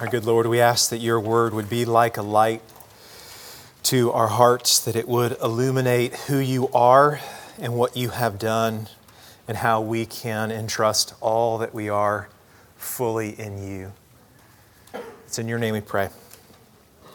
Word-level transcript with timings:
Our 0.00 0.06
good 0.06 0.24
Lord, 0.24 0.46
we 0.46 0.60
ask 0.60 0.90
that 0.90 0.98
your 0.98 1.18
word 1.18 1.52
would 1.52 1.68
be 1.68 1.84
like 1.84 2.18
a 2.18 2.22
light 2.22 2.62
to 3.82 4.12
our 4.12 4.28
hearts, 4.28 4.78
that 4.78 4.94
it 4.94 5.08
would 5.08 5.36
illuminate 5.42 6.14
who 6.14 6.38
you 6.38 6.68
are 6.68 7.18
and 7.58 7.74
what 7.74 7.96
you 7.96 8.10
have 8.10 8.38
done, 8.38 8.86
and 9.48 9.56
how 9.56 9.80
we 9.80 10.06
can 10.06 10.52
entrust 10.52 11.14
all 11.20 11.58
that 11.58 11.74
we 11.74 11.88
are 11.88 12.28
fully 12.76 13.30
in 13.40 13.60
you. 13.60 13.92
It's 15.26 15.40
in 15.40 15.48
your 15.48 15.58
name 15.58 15.74
we 15.74 15.80
pray. 15.80 16.10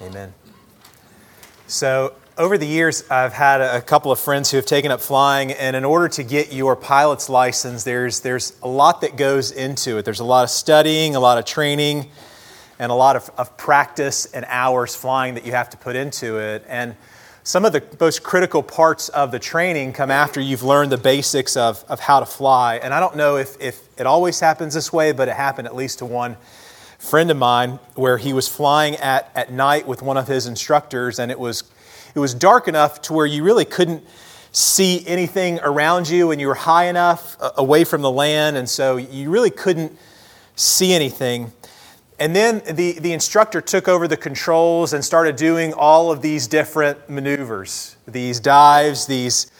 Amen. 0.01 0.33
So, 1.67 2.13
over 2.37 2.57
the 2.57 2.67
years, 2.67 3.09
I've 3.09 3.31
had 3.31 3.61
a 3.61 3.79
couple 3.79 4.11
of 4.11 4.19
friends 4.19 4.51
who 4.51 4.57
have 4.57 4.65
taken 4.65 4.91
up 4.91 4.99
flying, 4.99 5.53
and 5.53 5.77
in 5.77 5.85
order 5.85 6.09
to 6.09 6.23
get 6.23 6.51
your 6.51 6.75
pilot's 6.75 7.29
license, 7.29 7.85
there's, 7.85 8.19
there's 8.19 8.57
a 8.61 8.67
lot 8.67 8.99
that 8.99 9.15
goes 9.15 9.51
into 9.51 9.99
it. 9.99 10.03
There's 10.03 10.19
a 10.19 10.25
lot 10.25 10.43
of 10.43 10.49
studying, 10.49 11.15
a 11.15 11.21
lot 11.21 11.37
of 11.37 11.45
training 11.45 12.09
and 12.79 12.91
a 12.91 12.95
lot 12.95 13.15
of, 13.15 13.29
of 13.37 13.55
practice 13.57 14.25
and 14.27 14.45
hours 14.47 14.95
flying 14.95 15.35
that 15.35 15.45
you 15.45 15.51
have 15.51 15.69
to 15.71 15.77
put 15.77 15.95
into 15.95 16.37
it. 16.37 16.65
And 16.67 16.95
some 17.43 17.65
of 17.65 17.73
the 17.73 17.83
most 17.99 18.23
critical 18.23 18.63
parts 18.63 19.09
of 19.09 19.31
the 19.31 19.39
training 19.39 19.93
come 19.93 20.09
after 20.09 20.39
you've 20.39 20.63
learned 20.63 20.91
the 20.91 20.97
basics 20.97 21.57
of, 21.57 21.83
of 21.89 21.99
how 21.99 22.21
to 22.21 22.25
fly. 22.25 22.77
And 22.77 22.93
I 22.93 22.99
don't 22.99 23.17
know 23.17 23.35
if, 23.35 23.59
if 23.59 23.81
it 23.99 24.05
always 24.05 24.39
happens 24.39 24.73
this 24.73 24.93
way, 24.93 25.11
but 25.11 25.27
it 25.27 25.35
happened 25.35 25.67
at 25.67 25.75
least 25.75 25.99
to 25.99 26.05
one 26.05 26.37
friend 26.97 27.29
of 27.29 27.35
mine 27.35 27.79
where 27.95 28.17
he 28.17 28.31
was 28.31 28.47
flying 28.47 28.95
at, 28.95 29.29
at 29.35 29.51
night 29.51 29.85
with 29.85 30.01
one 30.01 30.15
of 30.15 30.25
his 30.25 30.47
instructors, 30.47 31.19
and 31.19 31.31
it 31.31 31.37
was, 31.37 31.63
it 32.15 32.19
was 32.19 32.33
dark 32.33 32.69
enough 32.69 33.01
to 33.01 33.13
where 33.13 33.25
you 33.25 33.43
really 33.43 33.65
couldn't 33.65 34.03
see 34.53 35.05
anything 35.05 35.59
around 35.63 36.07
you, 36.07 36.31
and 36.31 36.39
you 36.39 36.47
were 36.47 36.55
high 36.55 36.85
enough 36.85 37.35
away 37.57 37.83
from 37.83 38.01
the 38.01 38.09
land, 38.09 38.55
and 38.55 38.69
so 38.69 38.95
you 38.95 39.29
really 39.29 39.49
couldn't 39.49 39.97
see 40.55 40.93
anything. 40.93 41.51
And 42.23 42.33
then 42.33 42.61
the, 42.65 42.93
the 42.93 43.11
instructor 43.11 43.59
took 43.59 43.89
over 43.89 44.07
the 44.07 44.15
controls 44.15 44.93
and 44.93 45.03
started 45.03 45.35
doing 45.35 45.73
all 45.73 46.09
of 46.09 46.21
these 46.21 46.47
different 46.47 47.09
maneuvers 47.09 47.97
these 48.07 48.39
dives, 48.39 49.07
these, 49.07 49.51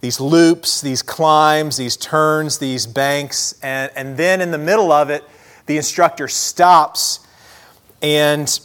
these 0.00 0.18
loops, 0.18 0.80
these 0.80 1.02
climbs, 1.02 1.76
these 1.76 1.96
turns, 1.96 2.58
these 2.58 2.84
banks. 2.84 3.54
And, 3.62 3.92
and 3.94 4.16
then 4.16 4.40
in 4.40 4.50
the 4.50 4.58
middle 4.58 4.90
of 4.90 5.08
it, 5.08 5.22
the 5.66 5.76
instructor 5.76 6.26
stops 6.26 7.20
and 8.02 8.58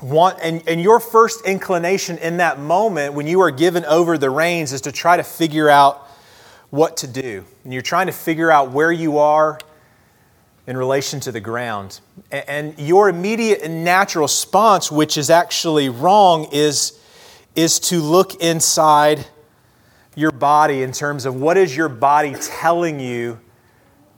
want, 0.00 0.38
and, 0.40 0.62
and 0.68 0.80
your 0.80 1.00
first 1.00 1.44
inclination 1.44 2.18
in 2.18 2.36
that 2.36 2.60
moment 2.60 3.14
when 3.14 3.26
you 3.26 3.40
are 3.40 3.50
given 3.50 3.84
over 3.86 4.16
the 4.16 4.30
reins 4.30 4.72
is 4.72 4.82
to 4.82 4.92
try 4.92 5.16
to 5.16 5.24
figure 5.24 5.68
out 5.68 6.06
what 6.70 6.98
to 6.98 7.08
do. 7.08 7.44
And 7.64 7.72
you're 7.72 7.82
trying 7.82 8.06
to 8.06 8.12
figure 8.12 8.48
out 8.48 8.70
where 8.70 8.92
you 8.92 9.18
are 9.18 9.58
in 10.70 10.76
relation 10.76 11.18
to 11.18 11.32
the 11.32 11.40
ground. 11.40 11.98
And 12.30 12.78
your 12.78 13.08
immediate 13.08 13.60
and 13.62 13.82
natural 13.82 14.22
response, 14.22 14.88
which 14.88 15.18
is 15.18 15.28
actually 15.28 15.88
wrong, 15.88 16.46
is, 16.52 16.96
is 17.56 17.80
to 17.80 17.98
look 17.98 18.36
inside 18.36 19.26
your 20.14 20.30
body 20.30 20.84
in 20.84 20.92
terms 20.92 21.26
of 21.26 21.34
what 21.34 21.56
is 21.56 21.76
your 21.76 21.88
body 21.88 22.36
telling 22.40 23.00
you 23.00 23.40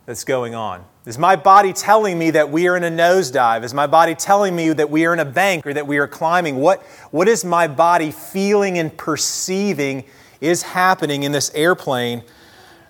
that's 0.04 0.24
going 0.24 0.54
on. 0.54 0.84
Is 1.06 1.16
my 1.16 1.36
body 1.36 1.72
telling 1.72 2.18
me 2.18 2.32
that 2.32 2.50
we 2.50 2.68
are 2.68 2.76
in 2.76 2.84
a 2.84 2.90
nosedive? 2.90 3.64
Is 3.64 3.72
my 3.72 3.86
body 3.86 4.14
telling 4.14 4.54
me 4.54 4.74
that 4.74 4.90
we 4.90 5.06
are 5.06 5.14
in 5.14 5.20
a 5.20 5.24
bank 5.24 5.66
or 5.66 5.72
that 5.72 5.86
we 5.86 5.96
are 5.96 6.06
climbing? 6.06 6.56
What, 6.56 6.82
what 7.12 7.28
is 7.28 7.46
my 7.46 7.66
body 7.66 8.10
feeling 8.10 8.78
and 8.78 8.94
perceiving 8.94 10.04
is 10.42 10.60
happening 10.60 11.22
in 11.22 11.32
this 11.32 11.50
airplane 11.54 12.22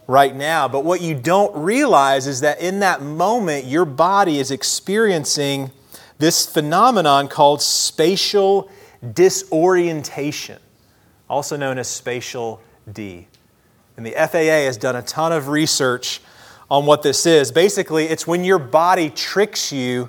right 0.07 0.35
now. 0.35 0.69
But 0.69 0.85
what 0.85 1.01
you 1.01 1.15
don't 1.15 1.55
realize 1.57 2.27
is 2.27 2.41
that 2.41 2.61
in 2.61 2.81
that 2.81 3.03
moment, 3.03 3.67
your 3.67 3.85
body 3.85 4.39
is 4.39 4.51
experiencing 4.51 5.71
this 6.19 6.47
phenomenon 6.47 7.29
called 7.29 7.63
spatial 7.63 8.71
disorientation, 9.15 10.59
also 11.29 11.57
known 11.57 11.79
as 11.79 11.89
spatial 11.89 12.61
D. 12.93 13.27
And 13.97 14.07
the 14.07 14.13
FAA 14.13 14.65
has 14.67 14.77
done 14.77 14.97
a 14.97 15.03
ton 15.03 15.33
of 15.33 15.49
research 15.49 16.21
on 16.71 16.87
what 16.87 17.03
this 17.03 17.27
is. 17.27 17.53
Basically, 17.53 18.07
it's 18.07 18.27
when 18.27 18.45
your 18.45 18.59
body 18.59 19.11
tricks 19.11 19.73
you 19.73 20.09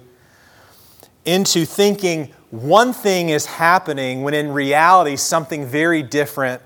into 1.25 1.65
thinking 1.65 2.31
one 2.51 2.93
thing 2.93 3.29
is 3.29 3.45
happening 3.45 4.21
when 4.23 4.33
in 4.33 4.51
reality 4.51 5.15
something 5.15 5.65
very 5.65 6.03
different 6.03 6.61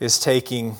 is 0.00 0.18
taking 0.18 0.76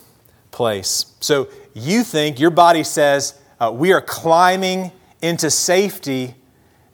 place. 0.52 1.06
So 1.18 1.48
you 1.74 2.04
think, 2.04 2.38
your 2.38 2.50
body 2.50 2.84
says, 2.84 3.34
uh, 3.58 3.72
we 3.74 3.92
are 3.92 4.00
climbing 4.00 4.92
into 5.20 5.50
safety, 5.50 6.34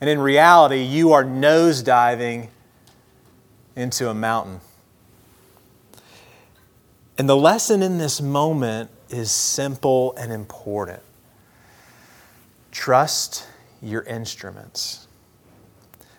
and 0.00 0.08
in 0.08 0.20
reality, 0.20 0.82
you 0.82 1.12
are 1.12 1.24
nosediving 1.24 2.48
into 3.76 4.08
a 4.08 4.14
mountain. 4.14 4.60
And 7.18 7.28
the 7.28 7.36
lesson 7.36 7.82
in 7.82 7.98
this 7.98 8.20
moment 8.20 8.90
is 9.10 9.30
simple 9.30 10.14
and 10.16 10.32
important. 10.32 11.02
Trust 12.70 13.46
your 13.82 14.02
instruments. 14.02 15.06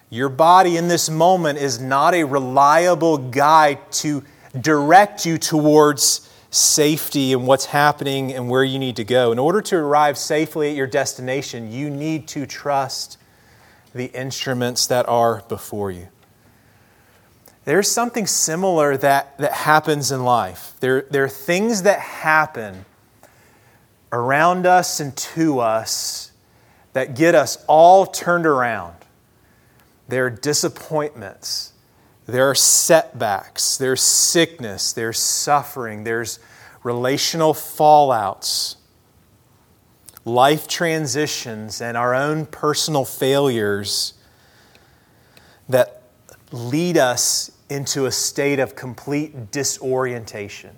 Your 0.09 0.29
body 0.29 0.75
in 0.75 0.87
this 0.87 1.09
moment 1.09 1.59
is 1.59 1.79
not 1.79 2.13
a 2.15 2.23
reliable 2.23 3.17
guide 3.17 3.91
to 3.93 4.23
direct 4.59 5.25
you 5.25 5.37
towards 5.37 6.28
safety 6.51 7.33
and 7.33 7.45
what's 7.45 7.65
happening 7.65 8.33
and 8.33 8.49
where 8.49 8.63
you 8.63 8.79
need 8.79 8.95
to 8.95 9.03
go. 9.03 9.31
In 9.31 9.39
order 9.39 9.61
to 9.61 9.75
arrive 9.75 10.17
safely 10.17 10.69
at 10.69 10.75
your 10.75 10.87
destination, 10.87 11.71
you 11.71 11.89
need 11.89 12.27
to 12.29 12.45
trust 12.45 13.17
the 13.93 14.05
instruments 14.05 14.87
that 14.87 15.07
are 15.07 15.43
before 15.47 15.91
you. 15.91 16.07
There's 17.65 17.89
something 17.89 18.25
similar 18.25 18.97
that, 18.97 19.37
that 19.37 19.53
happens 19.53 20.11
in 20.11 20.23
life. 20.23 20.73
There, 20.79 21.03
there 21.03 21.23
are 21.23 21.29
things 21.29 21.83
that 21.83 21.99
happen 21.99 22.85
around 24.11 24.65
us 24.65 24.99
and 24.99 25.15
to 25.15 25.59
us 25.59 26.31
that 26.93 27.15
get 27.15 27.35
us 27.35 27.63
all 27.67 28.07
turned 28.07 28.47
around. 28.47 28.95
There 30.07 30.25
are 30.25 30.31
disappointments 30.31 31.73
there 32.29 32.49
are 32.49 32.55
setbacks, 32.55 33.77
there's 33.77 34.01
sickness, 34.01 34.93
there's 34.93 35.19
suffering, 35.19 36.03
there's 36.03 36.39
relational 36.83 37.53
fallouts, 37.53 38.75
life 40.25 40.67
transitions, 40.67 41.81
and 41.81 41.97
our 41.97 42.13
own 42.15 42.45
personal 42.45 43.05
failures 43.05 44.13
that 45.67 46.03
lead 46.51 46.97
us 46.97 47.51
into 47.69 48.05
a 48.05 48.11
state 48.11 48.59
of 48.59 48.75
complete 48.75 49.51
disorientation. 49.51 50.75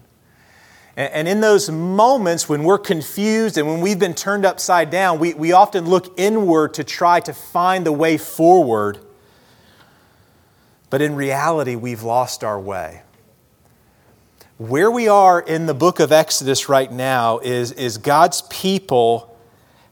And 0.98 1.26
in 1.28 1.40
those 1.40 1.70
moments 1.70 2.50
when 2.50 2.64
we're 2.64 2.78
confused 2.78 3.58
and 3.58 3.66
when 3.66 3.80
we've 3.80 3.98
been 3.98 4.14
turned 4.14 4.46
upside 4.46 4.90
down, 4.90 5.20
we, 5.20 5.34
we 5.34 5.54
often 5.54 5.86
look 5.86 6.14
inward 6.20 6.74
to 6.74 6.84
try 6.84 7.22
to 7.22 7.34
find 7.34 7.86
the 7.86 7.94
way 7.94 8.18
forward 8.18 9.00
but 10.92 11.02
in 11.02 11.16
reality, 11.16 11.76
we've 11.76 12.04
lost 12.04 12.44
our 12.44 12.60
way. 12.60 13.02
Where 14.58 14.92
we 14.92 15.08
are 15.08 15.40
in 15.40 15.66
the 15.66 15.74
book 15.74 16.00
of 16.00 16.12
Exodus 16.12 16.70
right 16.70 16.92
now 16.92 17.40
is, 17.40 17.72
is 17.72 17.98
God's 17.98 18.44
people 18.44 19.36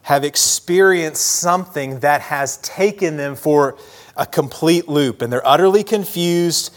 have 0.02 0.24
experienced 0.24 1.24
something 1.24 2.00
that 2.00 2.20
has 2.20 2.58
taken 2.58 3.16
them 3.16 3.34
for 3.34 3.78
a 4.14 4.26
complete 4.26 4.88
loop, 4.88 5.22
and 5.22 5.32
they're 5.32 5.46
utterly 5.46 5.82
confused. 5.82 6.72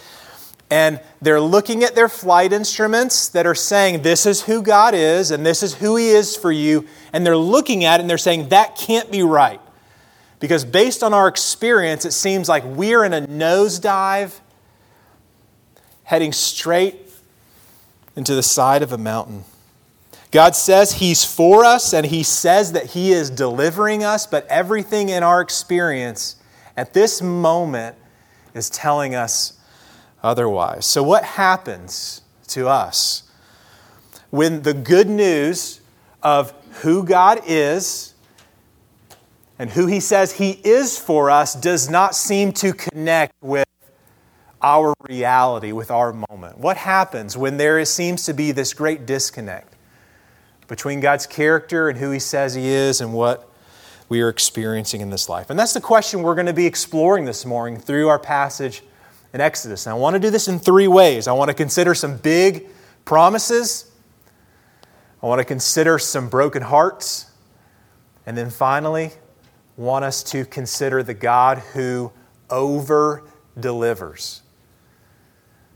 And 0.72 1.02
they're 1.22 1.42
looking 1.42 1.84
at 1.84 1.94
their 1.94 2.10
flight 2.10 2.54
instruments 2.54 3.28
that 3.30 3.46
are 3.46 3.54
saying, 3.54 4.04
This 4.04 4.26
is 4.26 4.42
who 4.42 4.62
God 4.62 4.96
is, 4.96 5.32
and 5.32 5.46
this 5.46 5.62
is 5.62 5.76
who 5.76 5.98
He 5.98 6.10
is 6.10 6.38
for 6.38 6.52
you. 6.52 6.88
And 7.12 7.26
they're 7.26 7.38
looking 7.38 7.84
at 7.84 8.00
it 8.00 8.02
and 8.02 8.10
they're 8.10 8.18
saying, 8.18 8.50
That 8.50 8.78
can't 8.78 9.12
be 9.12 9.22
right. 9.22 9.60
Because 10.44 10.66
based 10.66 11.04
on 11.04 11.14
our 11.14 11.30
experience, 11.30 12.04
it 12.04 12.12
seems 12.12 12.50
like 12.50 12.66
we're 12.66 13.06
in 13.06 13.14
a 13.14 13.22
nosedive 13.22 14.42
heading 16.04 16.34
straight 16.34 16.98
into 18.18 18.36
the 18.36 18.44
side 18.44 18.84
of 18.84 18.92
a 18.92 18.98
mountain. 18.98 19.46
God 20.32 20.54
says 20.54 20.96
He's 20.96 21.24
for 21.24 21.64
us 21.64 21.94
and 21.94 22.06
He 22.06 22.24
says 22.24 22.74
that 22.74 22.88
He 22.88 23.14
is 23.14 23.30
delivering 23.30 24.04
us, 24.04 24.28
but 24.28 24.46
everything 24.48 25.08
in 25.08 25.24
our 25.24 25.40
experience 25.40 26.36
at 26.76 26.94
this 26.94 27.22
moment 27.22 27.96
is 28.54 28.70
telling 28.70 29.16
us 29.16 29.58
otherwise. 30.22 30.86
So, 30.86 31.04
what 31.04 31.24
happens 31.24 32.22
to 32.48 32.68
us 32.68 33.24
when 34.30 34.64
the 34.64 34.74
good 34.74 35.08
news 35.08 35.80
of 36.22 36.54
who 36.82 37.06
God 37.06 37.40
is 37.48 38.13
and 39.64 39.72
who 39.72 39.88
he 39.88 40.02
says 40.02 40.34
he 40.34 40.60
is 40.66 40.98
for 40.98 41.30
us 41.30 41.54
does 41.54 41.90
not 41.90 42.16
seem 42.16 42.52
to 42.52 42.74
connect 42.74 43.34
with 43.42 43.66
our 44.62 44.94
reality, 45.08 45.72
with 45.72 45.90
our 45.90 46.12
moment. 46.12 46.58
What 46.58 46.76
happens 46.76 47.38
when 47.38 47.56
there 47.56 47.80
is, 47.80 47.90
seems 47.90 48.26
to 48.26 48.34
be 48.34 48.52
this 48.52 48.74
great 48.74 49.06
disconnect 49.06 49.74
between 50.68 51.00
God's 51.00 51.26
character 51.26 51.88
and 51.88 51.98
who 51.98 52.12
he 52.12 52.20
says 52.20 52.56
he 52.56 52.68
is 52.68 53.00
and 53.00 53.14
what 53.14 53.50
we 54.10 54.20
are 54.20 54.28
experiencing 54.28 55.00
in 55.00 55.12
this 55.12 55.30
life? 55.30 55.50
And 55.50 55.58
that's 55.58 55.74
the 55.74 55.80
question 55.80 56.24
we're 56.24 56.36
going 56.36 56.48
to 56.48 56.52
be 56.52 56.66
exploring 56.66 57.24
this 57.24 57.46
morning 57.46 57.80
through 57.80 58.10
our 58.10 58.20
passage 58.20 58.84
in 59.32 59.40
Exodus. 59.40 59.86
And 59.86 59.96
I 59.96 59.98
want 59.98 60.16
to 60.16 60.20
do 60.20 60.30
this 60.30 60.50
in 60.50 60.60
three 60.60 60.90
ways. 60.90 61.26
I 61.26 61.32
want 61.32 61.48
to 61.48 61.56
consider 61.56 61.96
some 61.96 62.18
big 62.18 62.68
promises, 63.06 63.90
I 65.22 65.28
want 65.28 65.40
to 65.40 65.46
consider 65.46 66.00
some 66.00 66.28
broken 66.28 66.64
hearts, 66.64 67.28
and 68.26 68.38
then 68.38 68.50
finally, 68.50 69.14
want 69.78 70.06
us 70.06 70.24
to 70.24 70.46
consider 70.46 71.04
the 71.04 71.14
God 71.14 71.60
who 71.74 72.12
over 72.50 73.24
delivers. 73.60 74.42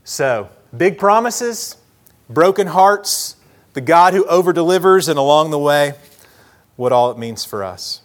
So, 0.04 0.48
big 0.76 0.98
promises, 0.98 1.76
broken 2.30 2.68
hearts, 2.68 3.36
the 3.74 3.80
God 3.80 4.14
who 4.14 4.24
over 4.26 4.52
delivers, 4.52 5.08
and 5.08 5.18
along 5.18 5.50
the 5.50 5.58
way, 5.58 5.94
what 6.76 6.92
all 6.92 7.10
it 7.10 7.18
means 7.18 7.44
for 7.44 7.64
us. 7.64 8.02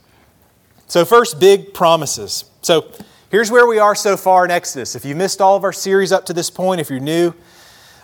So, 0.88 1.06
first, 1.06 1.40
big 1.40 1.74
promises. 1.74 2.46
So, 2.62 2.92
here's 3.30 3.52
where 3.52 3.68
we 3.68 3.80
are 3.80 3.96
so 3.96 4.18
far 4.18 4.46
in 4.46 4.52
Exodus. 4.52 4.96
If 4.96 5.06
you 5.06 5.16
missed 5.16 5.42
all 5.42 5.56
of 5.56 5.64
our 5.64 5.74
series 5.74 6.12
up 6.12 6.26
to 6.26 6.34
this 6.34 6.50
point, 6.50 6.82
if 6.82 6.90
you're 6.90 7.00
new, 7.00 7.34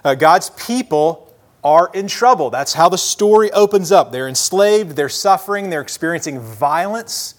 uh, 0.04 0.16
God's 0.16 0.52
people 0.52 1.34
are 1.64 1.92
in 1.94 2.08
trouble. 2.08 2.50
That's 2.50 2.74
how 2.74 2.88
the 2.88 2.98
story 2.98 3.52
opens 3.52 3.92
up. 3.92 4.12
They're 4.12 4.30
enslaved, 4.30 4.96
they're 4.96 5.10
suffering, 5.10 5.70
they're 5.70 5.82
experiencing 5.82 6.40
violence 6.40 7.36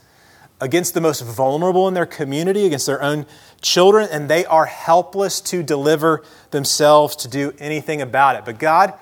against 0.60 0.94
the 0.94 1.00
most 1.00 1.22
vulnerable 1.22 1.88
in 1.88 1.94
their 1.94 2.06
community, 2.06 2.66
against 2.66 2.86
their 2.86 3.02
own 3.02 3.26
children, 3.62 4.08
and 4.10 4.28
they 4.28 4.44
are 4.44 4.66
helpless 4.66 5.40
to 5.40 5.62
deliver 5.62 6.22
themselves 6.50 7.16
to 7.16 7.28
do 7.28 7.54
anything 7.58 8.02
about 8.02 8.36
it. 8.36 8.44
But 8.44 8.58
God 8.58 8.94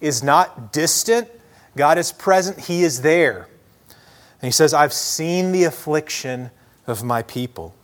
is 0.00 0.22
not 0.22 0.72
distant, 0.72 1.28
God 1.76 1.98
is 1.98 2.12
present, 2.12 2.60
He 2.60 2.82
is 2.82 3.02
there. 3.02 3.48
And 3.88 4.48
He 4.48 4.50
says, 4.50 4.74
I've 4.74 4.92
seen 4.92 5.52
the 5.52 5.64
affliction 5.64 6.50
of 6.86 7.02
my 7.02 7.22
people. 7.22 7.74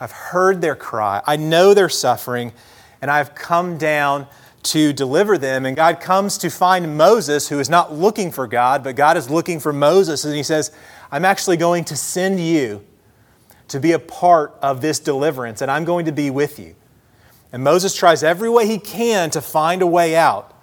I've 0.00 0.12
heard 0.12 0.60
their 0.60 0.76
cry. 0.76 1.20
I 1.26 1.36
know 1.36 1.74
their 1.74 1.88
suffering, 1.88 2.52
and 3.02 3.10
I've 3.10 3.34
come 3.34 3.76
down 3.76 4.28
to 4.64 4.92
deliver 4.92 5.38
them. 5.38 5.66
And 5.66 5.76
God 5.76 6.00
comes 6.00 6.38
to 6.38 6.50
find 6.50 6.96
Moses, 6.96 7.48
who 7.48 7.58
is 7.58 7.70
not 7.70 7.92
looking 7.92 8.30
for 8.30 8.46
God, 8.46 8.84
but 8.84 8.96
God 8.96 9.16
is 9.16 9.30
looking 9.30 9.60
for 9.60 9.72
Moses. 9.72 10.24
And 10.24 10.34
He 10.34 10.42
says, 10.42 10.72
I'm 11.10 11.24
actually 11.24 11.56
going 11.56 11.84
to 11.84 11.96
send 11.96 12.40
you 12.40 12.84
to 13.68 13.80
be 13.80 13.92
a 13.92 13.98
part 13.98 14.56
of 14.62 14.80
this 14.80 14.98
deliverance, 14.98 15.62
and 15.62 15.70
I'm 15.70 15.84
going 15.84 16.06
to 16.06 16.12
be 16.12 16.30
with 16.30 16.58
you. 16.58 16.74
And 17.52 17.62
Moses 17.62 17.94
tries 17.94 18.22
every 18.22 18.50
way 18.50 18.66
he 18.66 18.78
can 18.78 19.30
to 19.30 19.40
find 19.40 19.82
a 19.82 19.86
way 19.86 20.16
out, 20.16 20.54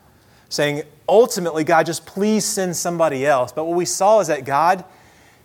saying, 0.50 0.84
ultimately, 1.08 1.64
God, 1.64 1.86
just 1.86 2.06
please 2.06 2.46
send 2.46 2.76
somebody 2.76 3.26
else. 3.26 3.52
But 3.52 3.66
what 3.66 3.76
we 3.76 3.86
saw 3.86 4.20
is 4.20 4.28
that 4.28 4.46
God, 4.46 4.84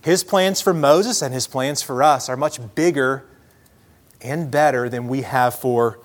his 0.02 0.24
plans 0.24 0.60
for 0.60 0.74
Moses 0.74 1.22
and 1.22 1.32
his 1.32 1.46
plans 1.46 1.82
for 1.82 2.02
us 2.02 2.28
are 2.28 2.36
much 2.36 2.58
bigger 2.74 3.24
and 4.22 4.50
better 4.50 4.88
than 4.88 5.08
we 5.08 5.22
have 5.22 5.54
for 5.54 5.98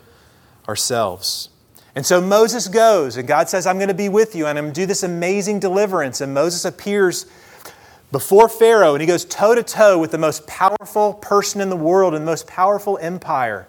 ourselves. 0.68 1.50
And 1.96 2.06
so 2.06 2.20
Moses 2.20 2.68
goes, 2.68 3.16
and 3.16 3.28
God 3.28 3.48
says, 3.48 3.66
I'm 3.66 3.78
going 3.78 3.88
to 3.88 3.94
be 3.94 4.10
with 4.10 4.36
you, 4.36 4.48
and 4.48 4.58
I'm 4.58 4.66
going 4.66 4.74
to 4.74 4.82
do 4.82 4.86
this 4.86 5.04
amazing 5.04 5.60
deliverance. 5.60 6.20
And 6.20 6.34
Moses 6.34 6.66
appears 6.66 7.26
before 8.12 8.48
Pharaoh, 8.48 8.94
and 8.94 9.02
he 9.02 9.08
goes 9.08 9.26
toe 9.26 9.56
to 9.56 9.64
toe 9.64 9.98
with 10.00 10.12
the 10.12 10.18
most 10.18 10.48
powerful 10.48 11.14
person 11.16 11.62
in 11.62 11.70
the 11.70 11.76
world 11.76 12.14
and 12.14 12.26
the 12.26 12.32
most 12.32 12.48
powerful 12.48 12.98
empire. 13.00 13.68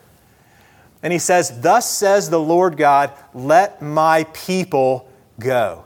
And 1.02 1.12
he 1.12 1.18
says, 1.18 1.60
Thus 1.60 1.90
says 1.90 2.30
the 2.30 2.40
Lord 2.40 2.76
God, 2.76 3.12
let 3.34 3.82
my 3.82 4.24
people 4.32 5.08
go. 5.38 5.84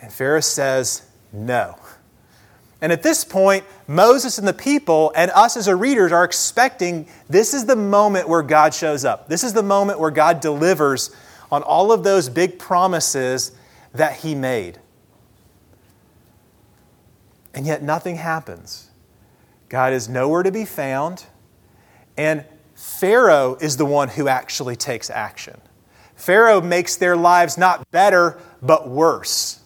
And 0.00 0.12
Pharaoh 0.12 0.40
says, 0.40 1.02
No. 1.32 1.76
And 2.80 2.92
at 2.92 3.02
this 3.02 3.24
point, 3.24 3.64
Moses 3.88 4.38
and 4.38 4.46
the 4.46 4.52
people 4.52 5.12
and 5.16 5.32
us 5.32 5.56
as 5.56 5.66
a 5.66 5.74
readers 5.74 6.12
are 6.12 6.24
expecting 6.24 7.08
this 7.28 7.52
is 7.52 7.66
the 7.66 7.74
moment 7.74 8.28
where 8.28 8.42
God 8.42 8.72
shows 8.72 9.04
up. 9.04 9.28
This 9.28 9.42
is 9.42 9.52
the 9.52 9.64
moment 9.64 9.98
where 9.98 10.12
God 10.12 10.40
delivers 10.40 11.10
on 11.50 11.62
all 11.62 11.90
of 11.90 12.04
those 12.04 12.28
big 12.28 12.58
promises 12.58 13.52
that 13.94 14.16
he 14.16 14.34
made. 14.34 14.78
And 17.58 17.66
yet 17.66 17.82
nothing 17.82 18.14
happens. 18.14 18.88
God 19.68 19.92
is 19.92 20.08
nowhere 20.08 20.44
to 20.44 20.52
be 20.52 20.64
found. 20.64 21.24
And 22.16 22.44
Pharaoh 22.76 23.58
is 23.60 23.76
the 23.76 23.84
one 23.84 24.10
who 24.10 24.28
actually 24.28 24.76
takes 24.76 25.10
action. 25.10 25.60
Pharaoh 26.14 26.60
makes 26.60 26.94
their 26.94 27.16
lives 27.16 27.58
not 27.58 27.90
better, 27.90 28.38
but 28.62 28.88
worse. 28.88 29.58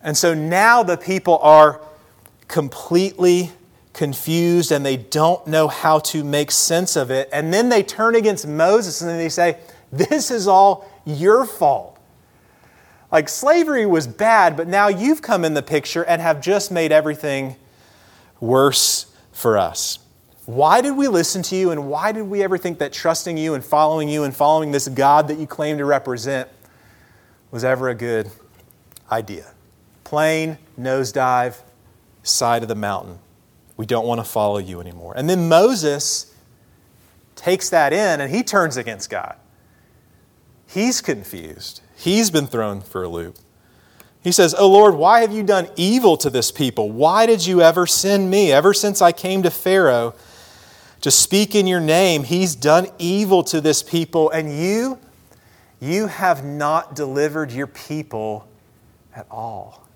And 0.00 0.16
so 0.16 0.32
now 0.32 0.82
the 0.82 0.96
people 0.96 1.38
are 1.42 1.82
completely 2.48 3.52
confused 3.92 4.72
and 4.72 4.86
they 4.86 4.96
don't 4.96 5.46
know 5.46 5.68
how 5.68 5.98
to 5.98 6.24
make 6.24 6.50
sense 6.50 6.96
of 6.96 7.10
it. 7.10 7.28
And 7.30 7.52
then 7.52 7.68
they 7.68 7.82
turn 7.82 8.14
against 8.14 8.46
Moses 8.46 9.02
and 9.02 9.10
they 9.10 9.28
say, 9.28 9.58
This 9.92 10.30
is 10.30 10.48
all 10.48 10.90
your 11.04 11.44
fault. 11.44 11.93
Like 13.14 13.28
slavery 13.28 13.86
was 13.86 14.08
bad, 14.08 14.56
but 14.56 14.66
now 14.66 14.88
you've 14.88 15.22
come 15.22 15.44
in 15.44 15.54
the 15.54 15.62
picture 15.62 16.04
and 16.04 16.20
have 16.20 16.40
just 16.40 16.72
made 16.72 16.90
everything 16.90 17.54
worse 18.40 19.06
for 19.30 19.56
us. 19.56 20.00
Why 20.46 20.80
did 20.80 20.96
we 20.96 21.06
listen 21.06 21.40
to 21.44 21.54
you 21.54 21.70
and 21.70 21.88
why 21.88 22.10
did 22.10 22.24
we 22.24 22.42
ever 22.42 22.58
think 22.58 22.80
that 22.80 22.92
trusting 22.92 23.38
you 23.38 23.54
and 23.54 23.64
following 23.64 24.08
you 24.08 24.24
and 24.24 24.34
following 24.34 24.72
this 24.72 24.88
God 24.88 25.28
that 25.28 25.38
you 25.38 25.46
claim 25.46 25.78
to 25.78 25.84
represent 25.84 26.48
was 27.52 27.62
ever 27.62 27.88
a 27.88 27.94
good 27.94 28.32
idea? 29.12 29.52
Plane, 30.02 30.58
nosedive, 30.76 31.62
side 32.24 32.62
of 32.62 32.68
the 32.68 32.74
mountain. 32.74 33.20
We 33.76 33.86
don't 33.86 34.08
want 34.08 34.18
to 34.18 34.24
follow 34.24 34.58
you 34.58 34.80
anymore. 34.80 35.12
And 35.16 35.30
then 35.30 35.48
Moses 35.48 36.34
takes 37.36 37.70
that 37.70 37.92
in 37.92 38.20
and 38.20 38.34
he 38.34 38.42
turns 38.42 38.76
against 38.76 39.08
God. 39.08 39.36
He's 40.66 41.00
confused. 41.00 41.80
He's 41.96 42.30
been 42.30 42.46
thrown 42.46 42.80
for 42.80 43.02
a 43.02 43.08
loop. 43.08 43.38
He 44.22 44.32
says, 44.32 44.54
Oh 44.58 44.70
Lord, 44.70 44.94
why 44.94 45.20
have 45.20 45.32
you 45.32 45.42
done 45.42 45.68
evil 45.76 46.16
to 46.16 46.30
this 46.30 46.50
people? 46.50 46.90
Why 46.90 47.26
did 47.26 47.46
you 47.46 47.60
ever 47.60 47.86
send 47.86 48.30
me? 48.30 48.50
Ever 48.50 48.72
since 48.72 49.02
I 49.02 49.12
came 49.12 49.42
to 49.42 49.50
Pharaoh 49.50 50.14
to 51.02 51.10
speak 51.10 51.54
in 51.54 51.66
your 51.66 51.80
name, 51.80 52.24
he's 52.24 52.54
done 52.54 52.86
evil 52.98 53.42
to 53.44 53.60
this 53.60 53.82
people, 53.82 54.30
and 54.30 54.50
you, 54.50 54.98
you 55.78 56.06
have 56.06 56.42
not 56.42 56.96
delivered 56.96 57.52
your 57.52 57.66
people 57.66 58.48
at 59.14 59.26
all. 59.30 59.86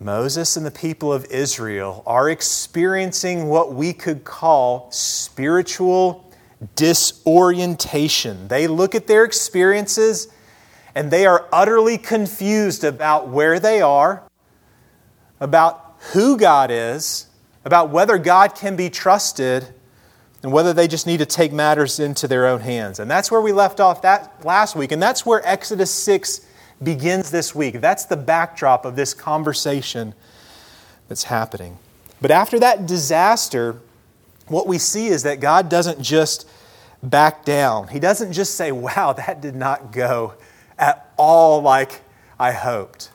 Moses 0.00 0.56
and 0.56 0.64
the 0.64 0.70
people 0.70 1.12
of 1.12 1.26
Israel 1.26 2.02
are 2.06 2.30
experiencing 2.30 3.48
what 3.48 3.74
we 3.74 3.92
could 3.92 4.24
call 4.24 4.90
spiritual 4.90 6.31
disorientation. 6.74 8.48
They 8.48 8.66
look 8.66 8.94
at 8.94 9.06
their 9.06 9.24
experiences 9.24 10.28
and 10.94 11.10
they 11.10 11.26
are 11.26 11.48
utterly 11.52 11.98
confused 11.98 12.84
about 12.84 13.28
where 13.28 13.58
they 13.58 13.80
are, 13.80 14.22
about 15.40 15.96
who 16.12 16.36
God 16.36 16.70
is, 16.70 17.26
about 17.64 17.90
whether 17.90 18.18
God 18.18 18.54
can 18.54 18.76
be 18.76 18.90
trusted, 18.90 19.72
and 20.42 20.52
whether 20.52 20.72
they 20.72 20.88
just 20.88 21.06
need 21.06 21.18
to 21.18 21.26
take 21.26 21.52
matters 21.52 22.00
into 22.00 22.26
their 22.26 22.46
own 22.46 22.60
hands. 22.60 22.98
And 22.98 23.10
that's 23.10 23.30
where 23.30 23.40
we 23.40 23.52
left 23.52 23.78
off 23.78 24.02
that 24.02 24.44
last 24.44 24.74
week, 24.74 24.92
and 24.92 25.00
that's 25.00 25.24
where 25.24 25.46
Exodus 25.46 25.90
6 25.92 26.40
begins 26.82 27.30
this 27.30 27.54
week. 27.54 27.80
That's 27.80 28.06
the 28.06 28.16
backdrop 28.16 28.84
of 28.84 28.96
this 28.96 29.14
conversation 29.14 30.14
that's 31.08 31.24
happening. 31.24 31.78
But 32.20 32.32
after 32.32 32.58
that 32.58 32.86
disaster, 32.86 33.78
what 34.48 34.66
we 34.66 34.78
see 34.78 35.08
is 35.08 35.22
that 35.22 35.40
God 35.40 35.68
doesn't 35.68 36.02
just 36.02 36.48
back 37.02 37.44
down. 37.44 37.88
He 37.88 37.98
doesn't 37.98 38.32
just 38.32 38.54
say, 38.54 38.72
wow, 38.72 39.12
that 39.12 39.40
did 39.40 39.54
not 39.54 39.92
go 39.92 40.34
at 40.78 41.12
all 41.16 41.62
like 41.62 42.02
I 42.38 42.52
hoped. 42.52 43.10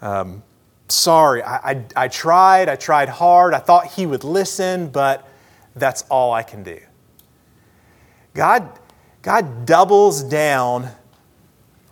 Um, 0.00 0.42
sorry, 0.88 1.42
I, 1.42 1.70
I, 1.70 1.84
I 1.96 2.08
tried, 2.08 2.68
I 2.68 2.76
tried 2.76 3.08
hard, 3.08 3.54
I 3.54 3.58
thought 3.58 3.86
He 3.86 4.06
would 4.06 4.24
listen, 4.24 4.88
but 4.88 5.28
that's 5.74 6.02
all 6.10 6.32
I 6.32 6.42
can 6.42 6.62
do. 6.62 6.80
God, 8.34 8.78
God 9.22 9.66
doubles 9.66 10.22
down 10.22 10.90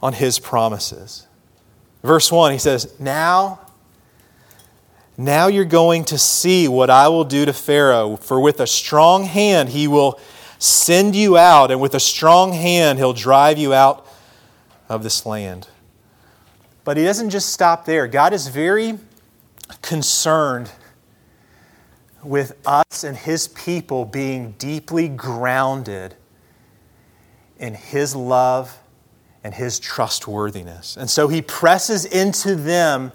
on 0.02 0.12
his 0.12 0.38
promises. 0.38 1.26
Verse 2.02 2.32
1, 2.32 2.52
he 2.52 2.58
says, 2.58 2.98
Now, 2.98 3.60
now 5.24 5.46
you're 5.48 5.64
going 5.64 6.04
to 6.06 6.18
see 6.18 6.68
what 6.68 6.90
I 6.90 7.08
will 7.08 7.24
do 7.24 7.44
to 7.44 7.52
Pharaoh, 7.52 8.16
for 8.16 8.40
with 8.40 8.60
a 8.60 8.66
strong 8.66 9.24
hand 9.24 9.70
he 9.70 9.88
will 9.88 10.20
send 10.58 11.16
you 11.16 11.36
out, 11.36 11.70
and 11.70 11.80
with 11.80 11.94
a 11.94 12.00
strong 12.00 12.52
hand 12.52 12.98
he'll 12.98 13.12
drive 13.12 13.58
you 13.58 13.72
out 13.72 14.06
of 14.88 15.02
this 15.02 15.24
land. 15.24 15.68
But 16.84 16.96
he 16.96 17.04
doesn't 17.04 17.30
just 17.30 17.50
stop 17.50 17.84
there. 17.84 18.06
God 18.06 18.32
is 18.32 18.48
very 18.48 18.98
concerned 19.82 20.70
with 22.22 22.56
us 22.66 23.04
and 23.04 23.16
his 23.16 23.48
people 23.48 24.04
being 24.04 24.52
deeply 24.52 25.08
grounded 25.08 26.14
in 27.58 27.74
his 27.74 28.14
love 28.14 28.78
and 29.42 29.54
his 29.54 29.78
trustworthiness. 29.78 30.96
And 30.96 31.08
so 31.08 31.28
he 31.28 31.40
presses 31.40 32.04
into 32.04 32.56
them 32.56 33.12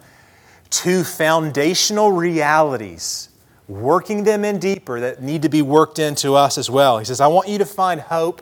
two 0.69 1.03
foundational 1.03 2.11
realities, 2.11 3.29
working 3.67 4.23
them 4.23 4.45
in 4.45 4.59
deeper 4.59 4.99
that 4.99 5.21
need 5.21 5.41
to 5.41 5.49
be 5.49 5.61
worked 5.61 5.99
into 5.99 6.35
us 6.35 6.57
as 6.57 6.69
well. 6.69 6.99
He 6.99 7.05
says, 7.05 7.21
I 7.21 7.27
want 7.27 7.47
you 7.47 7.57
to 7.57 7.65
find 7.65 8.01
hope 8.01 8.41